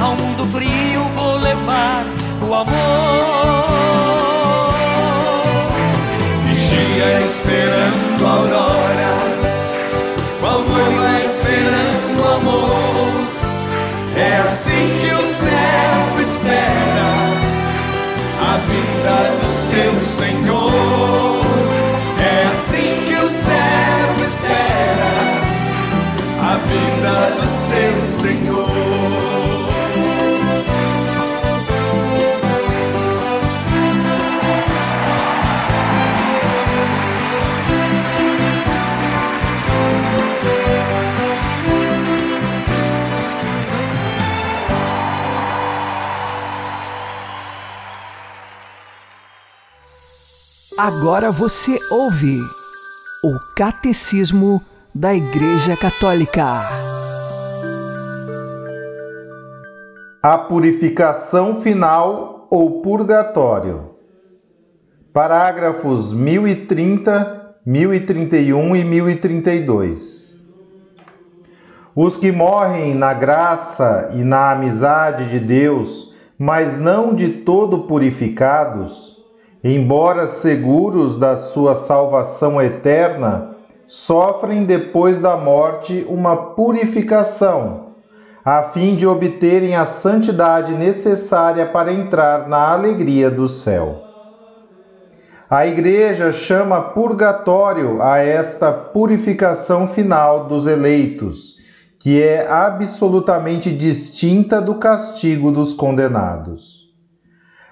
Ao 0.00 0.16
mundo 0.16 0.46
frio 0.46 1.02
vou 1.14 1.36
levar 1.38 2.04
o 2.40 2.54
amor. 2.54 2.74
Vigia 6.46 7.20
esperando 7.20 8.26
a 8.26 8.30
aurora, 8.30 9.14
qual 10.40 10.62
noiva 10.62 11.20
esperando 11.22 12.20
o 12.20 12.28
amor. 12.34 13.10
É 14.16 14.36
assim 14.38 14.98
que 15.00 15.12
o 15.14 15.24
céu 15.26 16.20
espera 16.20 17.10
a 18.40 18.56
vinda 18.66 19.36
do 19.38 19.50
seu 19.50 20.00
Senhor. 20.00 21.49
Agora 50.82 51.30
você 51.30 51.78
ouve 51.90 52.38
o 53.22 53.38
Catecismo 53.54 54.62
da 54.94 55.12
Igreja 55.14 55.76
Católica. 55.76 56.42
A 60.22 60.38
purificação 60.38 61.60
final 61.60 62.48
ou 62.50 62.80
purgatório. 62.80 63.90
Parágrafos 65.12 66.14
1030, 66.14 67.56
1031 67.66 68.74
e 68.74 68.82
1032. 68.82 70.48
Os 71.94 72.16
que 72.16 72.32
morrem 72.32 72.94
na 72.94 73.12
graça 73.12 74.08
e 74.14 74.24
na 74.24 74.52
amizade 74.52 75.28
de 75.28 75.40
Deus, 75.40 76.14
mas 76.38 76.78
não 76.78 77.14
de 77.14 77.28
todo 77.28 77.80
purificados, 77.80 79.19
embora 79.62 80.26
seguros 80.26 81.16
da 81.16 81.36
sua 81.36 81.74
salvação 81.74 82.60
eterna, 82.60 83.56
sofrem 83.84 84.64
depois 84.64 85.18
da 85.18 85.36
morte 85.36 86.06
uma 86.08 86.36
purificação, 86.54 87.90
a 88.44 88.62
fim 88.62 88.94
de 88.94 89.06
obterem 89.06 89.74
a 89.74 89.84
santidade 89.84 90.74
necessária 90.74 91.66
para 91.66 91.92
entrar 91.92 92.48
na 92.48 92.72
alegria 92.72 93.30
do 93.30 93.46
céu. 93.46 94.02
A 95.50 95.66
Igreja 95.66 96.30
chama 96.30 96.80
purgatório 96.80 98.00
a 98.00 98.18
esta 98.18 98.72
purificação 98.72 99.86
final 99.86 100.46
dos 100.46 100.64
eleitos, 100.64 101.56
que 101.98 102.22
é 102.22 102.48
absolutamente 102.48 103.72
distinta 103.72 104.62
do 104.62 104.76
castigo 104.76 105.50
dos 105.50 105.74
condenados. 105.74 106.79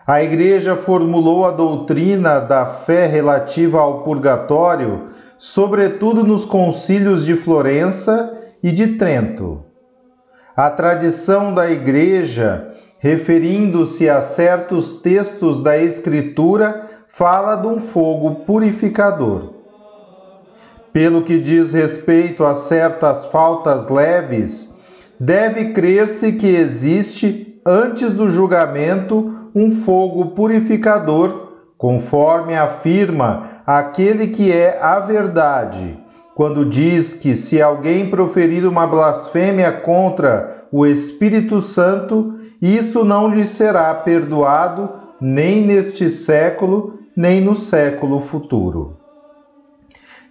A 0.09 0.23
Igreja 0.23 0.75
formulou 0.75 1.45
a 1.45 1.51
doutrina 1.51 2.39
da 2.41 2.65
fé 2.65 3.05
relativa 3.05 3.79
ao 3.79 4.03
purgatório, 4.03 5.05
sobretudo 5.37 6.25
nos 6.25 6.47
concílios 6.47 7.27
de 7.27 7.37
Florença 7.37 8.35
e 8.63 8.73
de 8.73 8.97
Trento. 8.97 9.63
A 10.57 10.71
tradição 10.71 11.53
da 11.53 11.71
Igreja, 11.71 12.73
referindo-se 12.99 14.09
a 14.09 14.23
certos 14.23 15.03
textos 15.03 15.63
da 15.63 15.77
Escritura, 15.77 16.87
fala 17.07 17.57
de 17.57 17.69
um 17.69 17.79
fogo 17.79 18.47
purificador. 18.47 19.53
Pelo 20.91 21.21
que 21.21 21.39
diz 21.39 21.71
respeito 21.71 22.47
a 22.47 22.55
certas 22.55 23.27
faltas 23.27 23.91
leves, 23.91 24.75
deve 25.21 25.67
crer-se 25.75 26.33
que 26.33 26.47
existe, 26.47 27.61
antes 27.67 28.15
do 28.15 28.31
julgamento, 28.31 29.38
um 29.59 29.73
fogo 29.73 30.27
purificador, 30.27 31.49
conforme 31.77 32.57
afirma 32.57 33.43
aquele 33.67 34.29
que 34.29 34.53
é 34.53 34.79
a 34.81 35.01
verdade, 35.01 35.99
quando 36.33 36.65
diz 36.65 37.15
que 37.15 37.35
se 37.35 37.61
alguém 37.61 38.09
proferir 38.09 38.65
uma 38.65 38.87
blasfêmia 38.87 39.73
contra 39.73 40.69
o 40.71 40.87
Espírito 40.87 41.59
Santo, 41.59 42.35
isso 42.63 43.05
não 43.05 43.29
lhe 43.29 43.45
será 43.45 43.93
perdoado 43.95 44.89
nem 45.21 45.61
neste 45.67 46.09
século, 46.09 47.01
nem 47.17 47.41
no 47.41 47.57
século 47.57 48.21
futuro. 48.21 48.97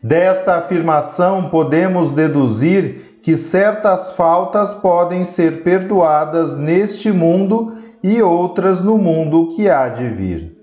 Desta 0.02 0.56
afirmação 0.56 1.50
podemos 1.50 2.12
deduzir 2.12 3.20
que 3.22 3.36
certas 3.36 4.12
faltas 4.12 4.74
podem 4.74 5.26
ser 5.26 5.63
perdoadas 5.63 6.58
neste 6.58 7.12
mundo 7.12 7.74
e 8.08 8.22
outras 8.22 8.80
no 8.80 8.98
mundo 8.98 9.48
que 9.48 9.70
há 9.70 9.89
de 9.89 10.08
vir. 10.08 10.56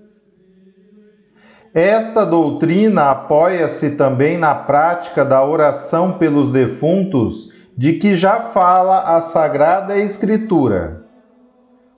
Esta 1.71 2.25
doutrina 2.25 3.11
apoia-se 3.11 3.91
também 3.91 4.35
na 4.35 4.55
prática 4.55 5.23
da 5.23 5.45
oração 5.45 6.13
pelos 6.13 6.49
defuntos, 6.49 7.67
de 7.77 7.93
que 7.93 8.15
já 8.15 8.39
fala 8.39 9.15
a 9.15 9.21
Sagrada 9.21 9.95
Escritura. 9.97 11.03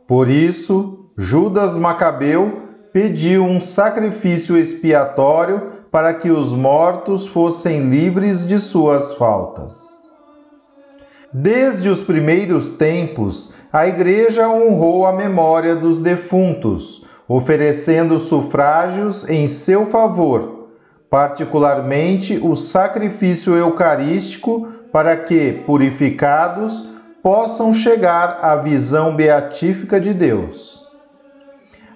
Por 0.05 0.27
isso, 0.27 1.11
Judas 1.15 1.77
Macabeu 1.77 2.63
pediu 2.91 3.45
um 3.45 3.59
sacrifício 3.59 4.57
expiatório 4.57 5.67
para 5.89 6.13
que 6.13 6.29
os 6.29 6.51
mortos 6.51 7.27
fossem 7.27 7.89
livres 7.89 8.45
de 8.45 8.59
suas 8.59 9.13
faltas. 9.13 10.06
Desde 11.33 11.89
os 11.89 11.99
primeiros 11.99 12.71
tempos, 12.77 13.55
a 13.71 13.85
Igreja 13.85 14.47
honrou 14.47 15.05
a 15.05 15.11
memória 15.11 15.75
dos 15.75 15.99
defuntos, 15.99 17.05
oferecendo 17.27 18.17
sufrágios 18.17 19.29
em 19.29 19.45
seu 19.45 19.85
favor, 19.85 20.69
particularmente 21.09 22.39
o 22.41 22.55
sacrifício 22.55 23.55
eucarístico, 23.55 24.69
para 24.89 25.17
que, 25.17 25.51
purificados, 25.65 26.91
possam 27.21 27.73
chegar 27.73 28.39
à 28.41 28.55
visão 28.55 29.13
beatífica 29.13 29.99
de 29.99 30.13
Deus. 30.13 30.87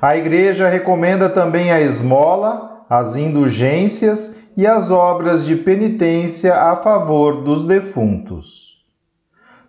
A 0.02 0.18
Igreja 0.18 0.68
recomenda 0.68 1.30
também 1.30 1.72
a 1.72 1.80
esmola, 1.80 2.84
as 2.90 3.16
indulgências 3.16 4.42
e 4.58 4.68
as 4.68 4.92
obras 4.92 5.46
de 5.46 5.56
penitência 5.56 6.54
a 6.54 6.76
favor 6.76 7.44
dos 7.44 7.64
defuntos 7.64 8.71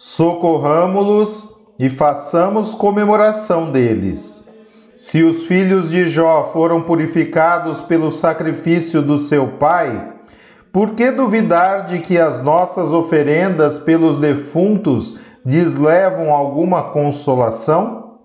socorramo-los 0.05 1.61
e 1.79 1.88
façamos 1.88 2.75
comemoração 2.75 3.71
deles. 3.71 4.53
Se 4.97 5.23
os 5.23 5.45
filhos 5.45 5.93
de 5.93 6.09
Jó 6.09 6.43
foram 6.53 6.83
purificados 6.83 7.81
pelo 7.81 8.11
sacrifício 8.11 9.01
do 9.01 9.17
seu 9.17 9.47
pai, 9.59 10.12
por 10.73 10.97
que 10.97 11.12
duvidar 11.12 11.87
de 11.87 12.01
que 12.01 12.19
as 12.19 12.43
nossas 12.43 12.93
oferendas 12.93 13.79
pelos 13.79 14.19
defuntos 14.19 15.21
lhes 15.47 15.77
levam 15.77 16.33
alguma 16.33 16.91
consolação? 16.91 18.19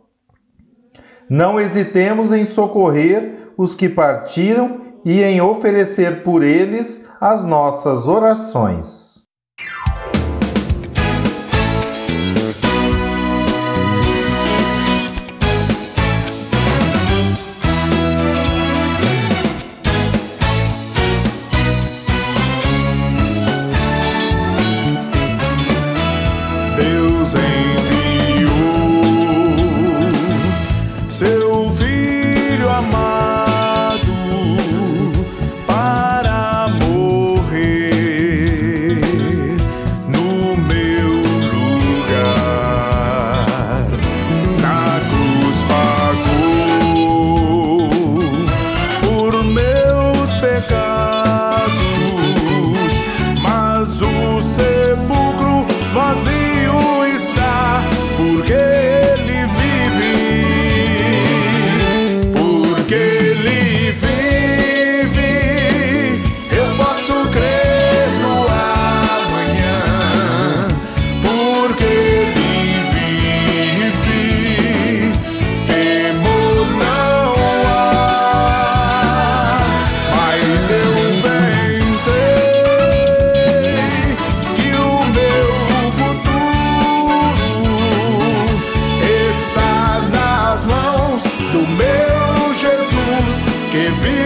Não 1.30 1.60
hesitemos 1.60 2.34
em 2.34 2.44
socorrer 2.44 3.52
os 3.56 3.76
que 3.76 3.88
partiram 3.88 4.82
e 5.06 5.22
em 5.22 5.40
oferecer 5.42 6.24
por 6.24 6.42
eles 6.42 7.08
as 7.22 7.46
nossas 7.46 8.08
orações. 8.08 9.17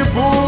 vivo. 0.03 0.40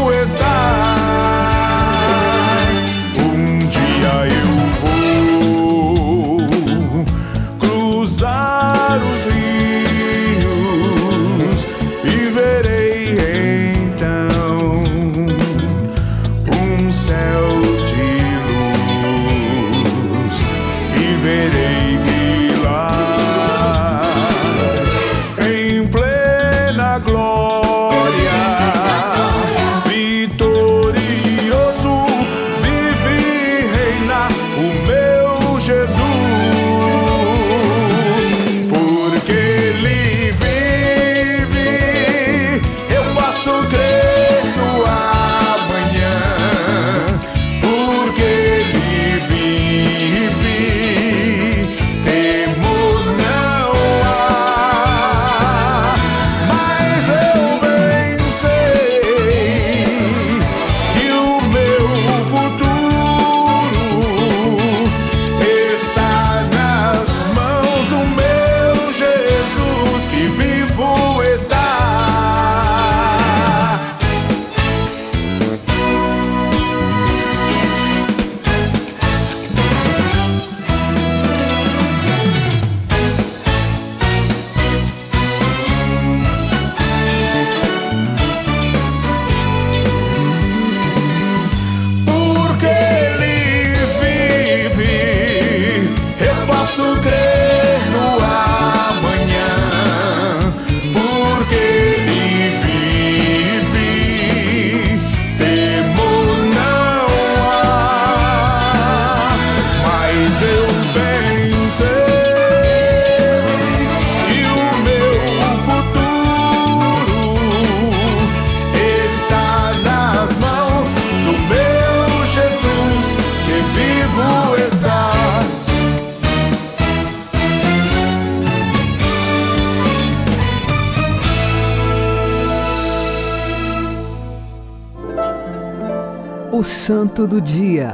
Santo 137.24 137.36
do 137.36 137.40
Dia, 137.40 137.90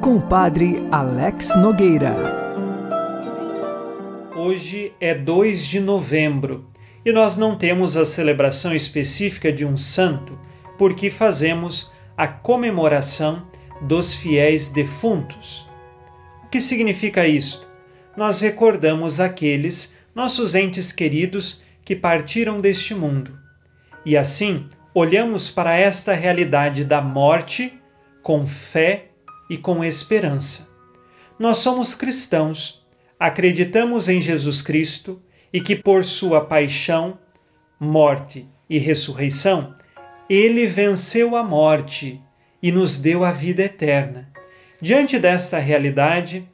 com 0.00 0.16
o 0.16 0.20
Padre 0.20 0.84
Alex 0.90 1.54
Nogueira. 1.58 2.12
Hoje 4.34 4.92
é 5.00 5.14
2 5.14 5.64
de 5.64 5.78
novembro 5.78 6.68
e 7.04 7.12
nós 7.12 7.36
não 7.36 7.56
temos 7.56 7.96
a 7.96 8.04
celebração 8.04 8.74
específica 8.74 9.52
de 9.52 9.64
um 9.64 9.76
santo 9.76 10.36
porque 10.76 11.08
fazemos 11.08 11.92
a 12.16 12.26
comemoração 12.26 13.46
dos 13.80 14.14
fiéis 14.14 14.70
defuntos. 14.70 15.64
O 16.44 16.48
que 16.48 16.60
significa 16.60 17.28
isto? 17.28 17.68
Nós 18.16 18.40
recordamos 18.40 19.20
aqueles 19.20 19.94
nossos 20.12 20.56
entes 20.56 20.90
queridos 20.90 21.62
que 21.84 21.94
partiram 21.94 22.60
deste 22.60 22.92
mundo. 22.92 23.38
E 24.04 24.16
assim, 24.16 24.66
olhamos 24.92 25.48
para 25.48 25.76
esta 25.76 26.12
realidade 26.12 26.84
da 26.84 27.00
morte 27.00 27.78
com 28.22 28.46
fé 28.46 29.10
e 29.48 29.56
com 29.56 29.84
esperança. 29.84 30.68
Nós 31.38 31.58
somos 31.58 31.94
cristãos, 31.94 32.86
acreditamos 33.18 34.08
em 34.08 34.20
Jesus 34.20 34.60
Cristo 34.60 35.22
e 35.52 35.60
que 35.60 35.76
por 35.76 36.04
sua 36.04 36.44
paixão, 36.44 37.18
morte 37.78 38.48
e 38.68 38.78
ressurreição, 38.78 39.74
ele 40.28 40.66
venceu 40.66 41.36
a 41.36 41.42
morte 41.42 42.20
e 42.62 42.70
nos 42.70 42.98
deu 42.98 43.24
a 43.24 43.32
vida 43.32 43.62
eterna. 43.62 44.28
Diante 44.80 45.18
desta 45.18 45.58
realidade, 45.58 46.48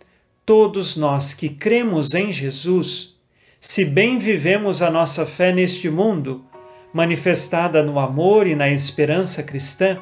todos 0.46 0.96
nós 0.96 1.34
que 1.34 1.48
cremos 1.48 2.14
em 2.14 2.30
Jesus, 2.30 3.16
se 3.58 3.84
bem 3.84 4.18
vivemos 4.18 4.82
a 4.82 4.90
nossa 4.90 5.26
fé 5.26 5.52
neste 5.52 5.88
mundo, 5.88 6.44
manifestada 6.92 7.82
no 7.82 7.98
amor 7.98 8.46
e 8.46 8.54
na 8.54 8.68
esperança 8.68 9.42
cristã, 9.42 9.98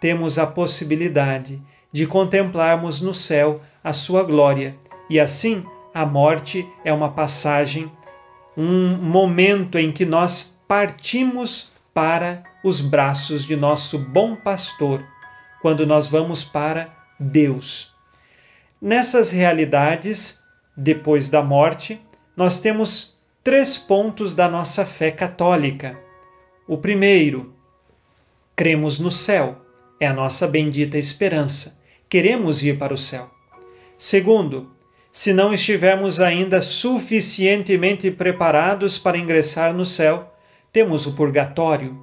temos 0.00 0.38
a 0.38 0.46
possibilidade 0.46 1.62
de 1.92 2.06
contemplarmos 2.06 3.00
no 3.00 3.14
céu 3.14 3.60
a 3.82 3.92
sua 3.92 4.22
glória. 4.22 4.76
E 5.08 5.18
assim, 5.18 5.64
a 5.94 6.04
morte 6.04 6.68
é 6.84 6.92
uma 6.92 7.10
passagem, 7.12 7.90
um 8.56 8.96
momento 8.96 9.78
em 9.78 9.92
que 9.92 10.04
nós 10.04 10.60
partimos 10.68 11.72
para 11.94 12.42
os 12.62 12.80
braços 12.80 13.44
de 13.44 13.56
nosso 13.56 13.98
bom 13.98 14.36
pastor, 14.36 15.02
quando 15.62 15.86
nós 15.86 16.06
vamos 16.06 16.44
para 16.44 16.94
Deus. 17.18 17.94
Nessas 18.80 19.30
realidades, 19.30 20.44
depois 20.76 21.30
da 21.30 21.42
morte, 21.42 22.00
nós 22.36 22.60
temos 22.60 23.18
três 23.42 23.78
pontos 23.78 24.34
da 24.34 24.48
nossa 24.48 24.84
fé 24.84 25.10
católica. 25.10 25.98
O 26.68 26.76
primeiro, 26.76 27.54
cremos 28.54 28.98
no 28.98 29.10
céu 29.10 29.65
é 30.00 30.06
a 30.06 30.12
nossa 30.12 30.46
bendita 30.46 30.98
esperança. 30.98 31.82
Queremos 32.08 32.62
ir 32.62 32.78
para 32.78 32.94
o 32.94 32.98
céu. 32.98 33.30
Segundo, 33.96 34.70
se 35.10 35.32
não 35.32 35.54
estivermos 35.54 36.20
ainda 36.20 36.60
suficientemente 36.60 38.10
preparados 38.10 38.98
para 38.98 39.16
ingressar 39.16 39.74
no 39.74 39.84
céu, 39.84 40.34
temos 40.70 41.06
o 41.06 41.12
purgatório. 41.12 41.98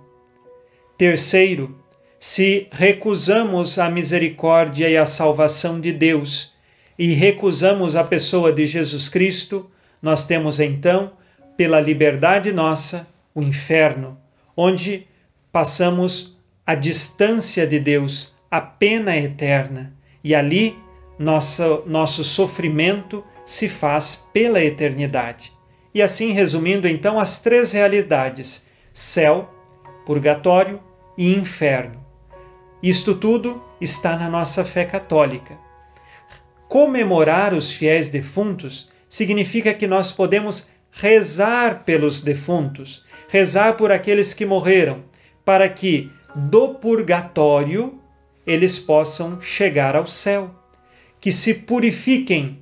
Terceiro, 0.97 1.77
se 2.19 2.67
recusamos 2.71 3.77
a 3.77 3.89
misericórdia 3.89 4.89
e 4.89 4.97
a 4.97 5.05
salvação 5.05 5.79
de 5.79 5.91
Deus 5.91 6.53
e 6.97 7.13
recusamos 7.13 7.95
a 7.95 8.03
pessoa 8.03 8.51
de 8.51 8.65
Jesus 8.65 9.09
Cristo, 9.09 9.69
nós 10.01 10.25
temos 10.25 10.59
então, 10.59 11.11
pela 11.55 11.79
liberdade 11.79 12.51
nossa, 12.51 13.07
o 13.35 13.41
inferno, 13.41 14.17
onde 14.55 15.07
passamos 15.51 16.32
a 16.65 16.75
distância 16.75 17.67
de 17.67 17.79
Deus, 17.79 18.35
a 18.49 18.61
pena 18.61 19.15
eterna, 19.17 19.93
e 20.23 20.33
ali 20.33 20.77
nosso, 21.19 21.83
nosso 21.85 22.23
sofrimento 22.23 23.23
se 23.45 23.67
faz 23.67 24.27
pela 24.33 24.63
eternidade. 24.63 25.51
E 25.93 26.01
assim, 26.01 26.31
resumindo 26.31 26.87
então 26.87 27.19
as 27.19 27.39
três 27.39 27.73
realidades: 27.73 28.65
céu, 28.91 29.53
purgatório 30.05 30.81
e 31.17 31.35
inferno. 31.35 32.03
Isto 32.81 33.15
tudo 33.15 33.63
está 33.79 34.15
na 34.15 34.29
nossa 34.29 34.65
fé 34.65 34.85
católica. 34.85 35.57
Comemorar 36.67 37.53
os 37.53 37.71
fiéis 37.71 38.09
defuntos 38.09 38.89
significa 39.07 39.73
que 39.73 39.85
nós 39.85 40.11
podemos 40.11 40.71
rezar 40.91 41.83
pelos 41.83 42.21
defuntos, 42.21 43.05
rezar 43.29 43.73
por 43.77 43.91
aqueles 43.91 44.33
que 44.33 44.45
morreram, 44.45 45.03
para 45.45 45.69
que 45.69 46.11
do 46.35 46.75
purgatório 46.75 47.99
eles 48.45 48.77
possam 48.77 49.39
chegar 49.39 49.95
ao 49.95 50.05
céu, 50.05 50.53
que 51.19 51.31
se 51.31 51.53
purifiquem 51.53 52.59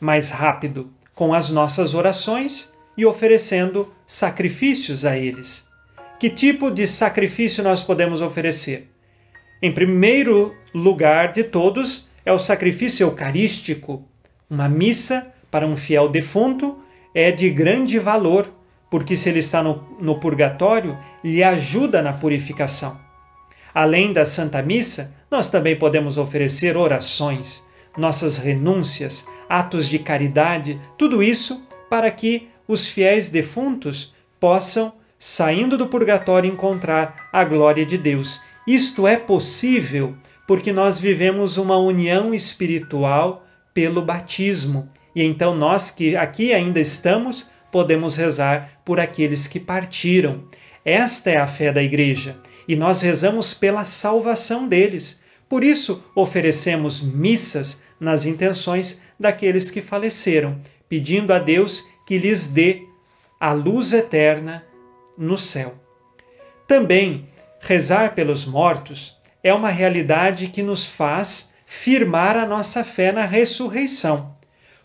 mais 0.00 0.30
rápido 0.30 0.92
com 1.14 1.32
as 1.32 1.48
nossas 1.48 1.94
orações 1.94 2.74
e 2.96 3.06
oferecendo 3.06 3.92
sacrifícios 4.06 5.04
a 5.04 5.16
eles. 5.16 5.68
Que 6.18 6.28
tipo 6.28 6.70
de 6.70 6.86
sacrifício 6.86 7.62
nós 7.62 7.82
podemos 7.82 8.20
oferecer? 8.20 8.90
Em 9.62 9.72
primeiro 9.72 10.54
lugar 10.74 11.32
de 11.32 11.44
todos 11.44 12.08
é 12.24 12.32
o 12.32 12.38
sacrifício 12.38 13.04
eucarístico. 13.04 14.06
Uma 14.48 14.68
missa 14.68 15.32
para 15.50 15.66
um 15.66 15.76
fiel 15.76 16.08
defunto 16.08 16.78
é 17.14 17.30
de 17.30 17.48
grande 17.48 17.98
valor, 17.98 18.52
porque 18.90 19.16
se 19.16 19.28
ele 19.28 19.38
está 19.38 19.62
no, 19.62 19.96
no 20.00 20.20
purgatório, 20.20 20.98
lhe 21.22 21.42
ajuda 21.42 22.02
na 22.02 22.12
purificação. 22.12 23.03
Além 23.74 24.12
da 24.12 24.24
Santa 24.24 24.62
Missa, 24.62 25.12
nós 25.28 25.50
também 25.50 25.76
podemos 25.76 26.16
oferecer 26.16 26.76
orações, 26.76 27.66
nossas 27.98 28.38
renúncias, 28.38 29.26
atos 29.48 29.88
de 29.88 29.98
caridade, 29.98 30.80
tudo 30.96 31.20
isso 31.20 31.66
para 31.90 32.08
que 32.08 32.48
os 32.68 32.88
fiéis 32.88 33.30
defuntos 33.30 34.14
possam, 34.38 34.92
saindo 35.18 35.76
do 35.76 35.88
purgatório, 35.88 36.50
encontrar 36.50 37.28
a 37.32 37.42
glória 37.42 37.84
de 37.84 37.98
Deus. 37.98 38.40
Isto 38.64 39.08
é 39.08 39.16
possível 39.16 40.14
porque 40.46 40.72
nós 40.72 41.00
vivemos 41.00 41.56
uma 41.56 41.76
união 41.76 42.32
espiritual 42.32 43.44
pelo 43.72 44.02
batismo. 44.02 44.88
E 45.16 45.22
então 45.22 45.54
nós 45.54 45.90
que 45.90 46.16
aqui 46.16 46.52
ainda 46.52 46.78
estamos, 46.78 47.50
podemos 47.72 48.14
rezar 48.14 48.70
por 48.84 49.00
aqueles 49.00 49.48
que 49.48 49.58
partiram. 49.58 50.44
Esta 50.84 51.30
é 51.30 51.38
a 51.38 51.46
fé 51.46 51.72
da 51.72 51.82
igreja 51.82 52.38
e 52.66 52.76
nós 52.76 53.02
rezamos 53.02 53.54
pela 53.54 53.84
salvação 53.84 54.66
deles. 54.66 55.22
Por 55.48 55.62
isso, 55.62 56.02
oferecemos 56.14 57.00
missas 57.00 57.82
nas 58.00 58.26
intenções 58.26 59.02
daqueles 59.18 59.70
que 59.70 59.82
faleceram, 59.82 60.58
pedindo 60.88 61.32
a 61.32 61.38
Deus 61.38 61.88
que 62.06 62.18
lhes 62.18 62.48
dê 62.48 62.82
a 63.38 63.52
luz 63.52 63.92
eterna 63.92 64.64
no 65.16 65.36
céu. 65.36 65.74
Também, 66.66 67.26
rezar 67.60 68.14
pelos 68.14 68.44
mortos 68.44 69.18
é 69.42 69.52
uma 69.52 69.68
realidade 69.68 70.48
que 70.48 70.62
nos 70.62 70.86
faz 70.86 71.54
firmar 71.66 72.36
a 72.36 72.46
nossa 72.46 72.82
fé 72.82 73.12
na 73.12 73.24
ressurreição. 73.24 74.34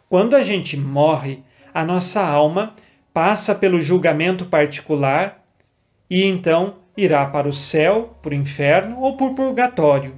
Quando 0.10 0.36
a 0.36 0.44
gente 0.44 0.76
morre, 0.76 1.44
a 1.74 1.86
nossa 1.86 2.22
alma 2.22 2.76
passa 3.14 3.56
pelo 3.56 3.82
julgamento 3.82 4.46
particular 4.46 5.44
e 6.10 6.24
então 6.24 6.79
irá 7.04 7.26
para 7.26 7.48
o 7.48 7.54
céu, 7.54 8.16
para 8.22 8.32
o 8.32 8.36
inferno 8.36 9.00
ou 9.00 9.16
por 9.16 9.34
purgatório. 9.34 10.16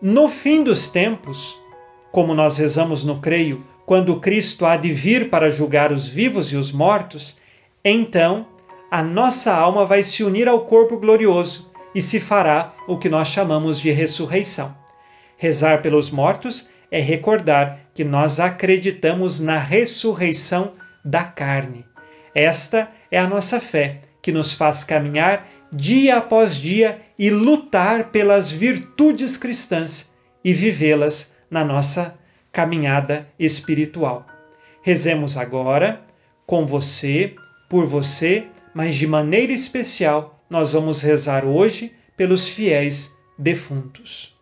No 0.00 0.28
fim 0.28 0.64
dos 0.64 0.88
tempos, 0.88 1.58
como 2.10 2.34
nós 2.34 2.56
rezamos 2.56 3.04
no 3.04 3.20
creio, 3.20 3.64
quando 3.86 4.20
Cristo 4.20 4.66
há 4.66 4.76
de 4.76 4.92
vir 4.92 5.30
para 5.30 5.50
julgar 5.50 5.92
os 5.92 6.08
vivos 6.08 6.52
e 6.52 6.56
os 6.56 6.72
mortos, 6.72 7.36
então 7.84 8.46
a 8.90 9.02
nossa 9.02 9.54
alma 9.54 9.86
vai 9.86 10.02
se 10.02 10.22
unir 10.22 10.48
ao 10.48 10.66
corpo 10.66 10.98
glorioso 10.98 11.72
e 11.94 12.02
se 12.02 12.20
fará 12.20 12.72
o 12.86 12.98
que 12.98 13.08
nós 13.08 13.28
chamamos 13.28 13.80
de 13.80 13.90
ressurreição. 13.90 14.76
Rezar 15.36 15.82
pelos 15.82 16.10
mortos 16.10 16.68
é 16.90 17.00
recordar 17.00 17.80
que 17.94 18.04
nós 18.04 18.38
acreditamos 18.38 19.40
na 19.40 19.58
ressurreição 19.58 20.72
da 21.04 21.24
carne. 21.24 21.84
Esta 22.34 22.90
é 23.10 23.18
a 23.18 23.26
nossa 23.26 23.60
fé 23.60 24.00
que 24.22 24.30
nos 24.32 24.54
faz 24.54 24.84
caminhar 24.84 25.48
dia 25.72 26.16
após 26.16 26.56
dia 26.56 27.00
e 27.18 27.28
lutar 27.28 28.10
pelas 28.10 28.52
virtudes 28.52 29.36
cristãs 29.36 30.14
e 30.44 30.52
vivê-las 30.52 31.34
na 31.50 31.64
nossa 31.64 32.18
caminhada 32.52 33.26
espiritual. 33.38 34.26
Rezemos 34.82 35.36
agora 35.36 36.02
com 36.46 36.64
você, 36.64 37.34
por 37.68 37.86
você, 37.86 38.46
mas 38.74 38.94
de 38.94 39.06
maneira 39.06 39.52
especial 39.52 40.36
nós 40.48 40.72
vamos 40.72 41.02
rezar 41.02 41.44
hoje 41.44 41.94
pelos 42.16 42.48
fiéis 42.48 43.18
defuntos. 43.38 44.36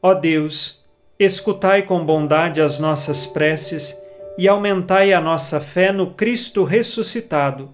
Ó 0.00 0.14
Deus, 0.14 0.84
escutai 1.18 1.82
com 1.82 2.04
bondade 2.04 2.60
as 2.60 2.78
nossas 2.78 3.26
preces 3.26 4.00
e 4.38 4.48
aumentai 4.48 5.12
a 5.12 5.20
nossa 5.20 5.60
fé 5.60 5.92
no 5.92 6.12
Cristo 6.12 6.64
ressuscitado, 6.64 7.70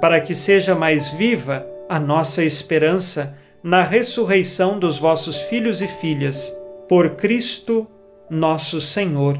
para 0.00 0.20
que 0.20 0.34
seja 0.34 0.74
mais 0.74 1.10
viva 1.10 1.66
a 1.88 1.98
nossa 1.98 2.44
esperança 2.44 3.36
na 3.62 3.82
ressurreição 3.82 4.78
dos 4.78 4.98
vossos 4.98 5.42
filhos 5.42 5.82
e 5.82 5.88
filhas, 5.88 6.56
por 6.88 7.10
Cristo 7.10 7.86
nosso 8.28 8.80
Senhor. 8.80 9.38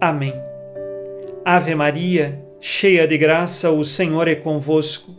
Amém. 0.00 0.34
Ave 1.44 1.74
Maria, 1.74 2.42
cheia 2.60 3.06
de 3.06 3.16
graça, 3.16 3.70
o 3.70 3.84
Senhor 3.84 4.26
é 4.26 4.34
convosco. 4.34 5.14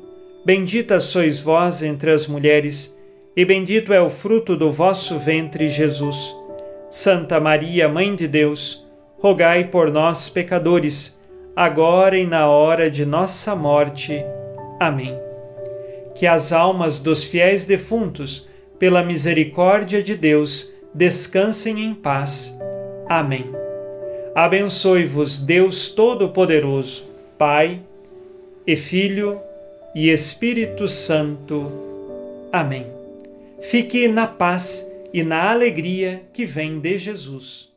Bendita 0.45 0.99
sois 0.99 1.39
vós 1.39 1.81
entre 1.81 2.11
as 2.11 2.27
mulheres, 2.27 2.97
e 3.35 3.45
bendito 3.45 3.93
é 3.93 4.01
o 4.01 4.09
fruto 4.09 4.55
do 4.55 4.71
vosso 4.71 5.17
ventre, 5.17 5.67
Jesus. 5.67 6.35
Santa 6.89 7.39
Maria, 7.39 7.87
Mãe 7.87 8.15
de 8.15 8.27
Deus, 8.27 8.86
rogai 9.19 9.65
por 9.65 9.91
nós, 9.91 10.29
pecadores, 10.29 11.19
agora 11.55 12.17
e 12.17 12.25
na 12.25 12.47
hora 12.47 12.89
de 12.89 13.05
nossa 13.05 13.55
morte. 13.55 14.23
Amém. 14.79 15.17
Que 16.15 16.27
as 16.27 16.51
almas 16.51 16.99
dos 16.99 17.23
fiéis 17.23 17.65
defuntos, 17.65 18.47
pela 18.77 19.03
misericórdia 19.03 20.03
de 20.03 20.15
Deus, 20.15 20.71
descansem 20.93 21.83
em 21.83 21.93
paz. 21.93 22.57
Amém. 23.07 23.45
Abençoe-vos 24.35 25.39
Deus 25.39 25.89
Todo-Poderoso, 25.89 27.05
Pai 27.37 27.81
e 28.65 28.75
Filho 28.75 29.41
e 29.95 30.09
Espírito 30.09 30.87
Santo. 30.87 31.71
Amém. 32.51 32.85
Fique 33.59 34.07
na 34.07 34.27
paz 34.27 34.93
e 35.11 35.23
na 35.23 35.49
alegria 35.49 36.21
que 36.31 36.45
vem 36.45 36.79
de 36.79 36.97
Jesus. 36.99 37.75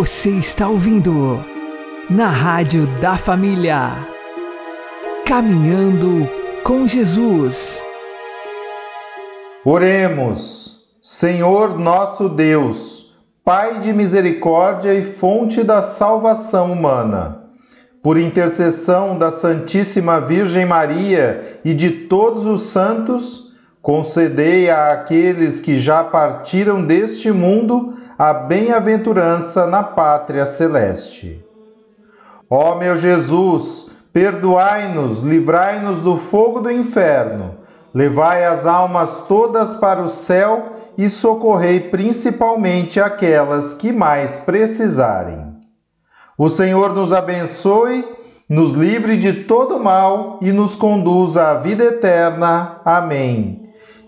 Você 0.00 0.30
está 0.30 0.66
ouvindo 0.66 1.44
na 2.08 2.28
Rádio 2.30 2.86
da 3.02 3.18
Família. 3.18 4.08
Caminhando 5.26 6.26
com 6.64 6.86
Jesus. 6.86 7.84
Oremos, 9.62 10.86
Senhor 11.02 11.78
nosso 11.78 12.30
Deus, 12.30 13.14
Pai 13.44 13.78
de 13.80 13.92
misericórdia 13.92 14.94
e 14.94 15.04
fonte 15.04 15.62
da 15.62 15.82
salvação 15.82 16.72
humana. 16.72 17.44
Por 18.02 18.16
intercessão 18.16 19.18
da 19.18 19.30
Santíssima 19.30 20.18
Virgem 20.18 20.64
Maria 20.64 21.60
e 21.62 21.74
de 21.74 21.90
todos 21.90 22.46
os 22.46 22.62
santos, 22.62 23.49
Concedei 23.82 24.68
a 24.68 24.92
aqueles 24.92 25.58
que 25.58 25.76
já 25.76 26.04
partiram 26.04 26.84
deste 26.84 27.32
mundo 27.32 27.94
a 28.18 28.34
bem-aventurança 28.34 29.66
na 29.66 29.82
pátria 29.82 30.44
celeste. 30.44 31.42
Ó 32.48 32.74
meu 32.74 32.94
Jesus, 32.94 33.92
perdoai-nos, 34.12 35.20
livrai-nos 35.20 36.00
do 36.00 36.18
fogo 36.18 36.60
do 36.60 36.70
inferno, 36.70 37.56
levai 37.94 38.44
as 38.44 38.66
almas 38.66 39.24
todas 39.26 39.74
para 39.76 40.02
o 40.02 40.08
céu 40.08 40.72
e 40.98 41.08
socorrei 41.08 41.80
principalmente 41.80 43.00
aquelas 43.00 43.72
que 43.72 43.92
mais 43.92 44.40
precisarem. 44.40 45.58
O 46.36 46.50
Senhor 46.50 46.92
nos 46.92 47.14
abençoe, 47.14 48.04
nos 48.46 48.74
livre 48.74 49.16
de 49.16 49.32
todo 49.44 49.80
mal 49.80 50.38
e 50.42 50.52
nos 50.52 50.76
conduza 50.76 51.48
à 51.48 51.54
vida 51.54 51.84
eterna. 51.84 52.80
Amém 52.84 53.69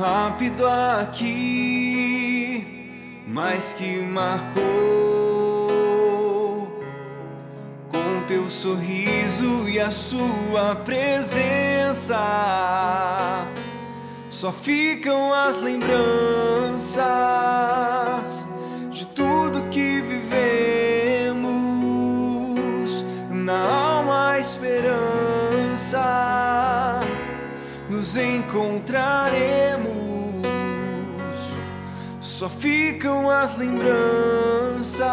Rápido 0.00 0.66
aqui, 0.66 2.64
mas 3.28 3.74
que 3.74 3.98
marcou 3.98 4.60
com 7.90 8.22
teu 8.26 8.48
sorriso 8.48 9.68
e 9.68 9.78
a 9.78 9.90
sua 9.90 10.74
presença 10.76 12.16
só 14.30 14.50
ficam 14.50 15.34
as 15.34 15.60
lembranças 15.60 17.04
de 18.90 19.06
tudo 19.06 19.68
que 19.70 20.00
vivemos. 20.00 21.44
Na 23.28 23.60
alma, 23.60 24.30
a 24.30 24.38
esperança 24.38 26.00
nos 27.90 28.16
encontraremos. 28.16 29.19
Só 32.40 32.48
ficam 32.48 33.28
as 33.28 33.54
lembranças 33.58 35.04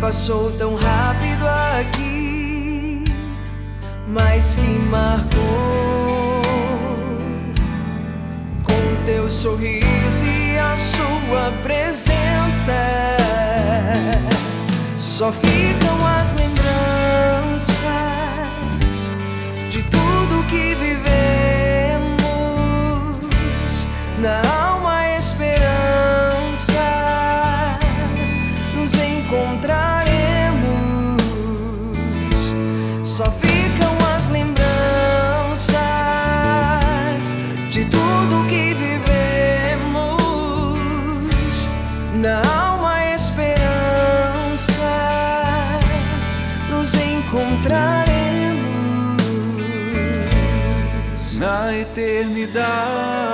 passou 0.00 0.50
tão 0.52 0.74
rápido 0.74 1.46
aqui, 1.46 3.04
mas 4.06 4.56
que 4.56 4.78
marcou 4.90 6.42
com 8.64 9.04
teu 9.06 9.30
sorriso 9.30 10.24
e 10.24 10.58
a 10.58 10.76
sua 10.76 11.50
presença. 11.62 12.72
Só 14.98 15.32
ficam 15.32 16.06
as 16.06 16.32
lembranças 16.32 17.82
de 19.70 19.82
tudo 19.84 20.44
que 20.48 20.74
vivemos 20.74 21.06
na 24.18 24.65
glória 52.24 53.25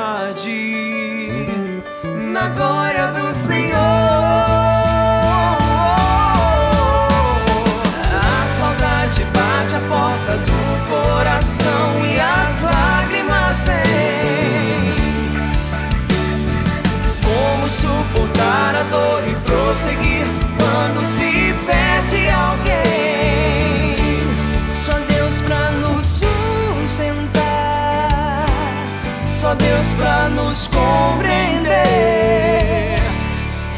nos 30.42 30.68
compreender. 30.68 31.82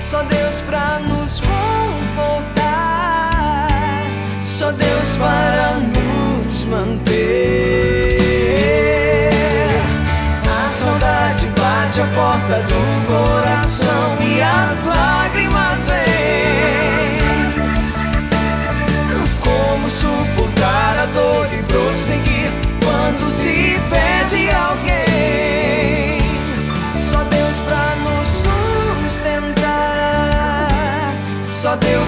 Só 0.03 0.23
Deus 0.23 0.63
para 0.63 0.99
nos 1.01 1.14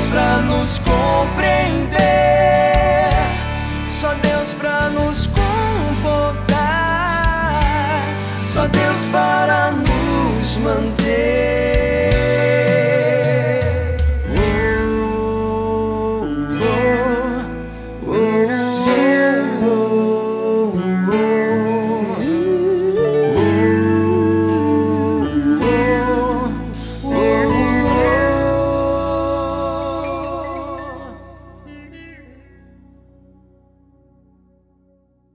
pra 0.09 0.39
nos 0.43 0.79
compreender, 0.79 2.06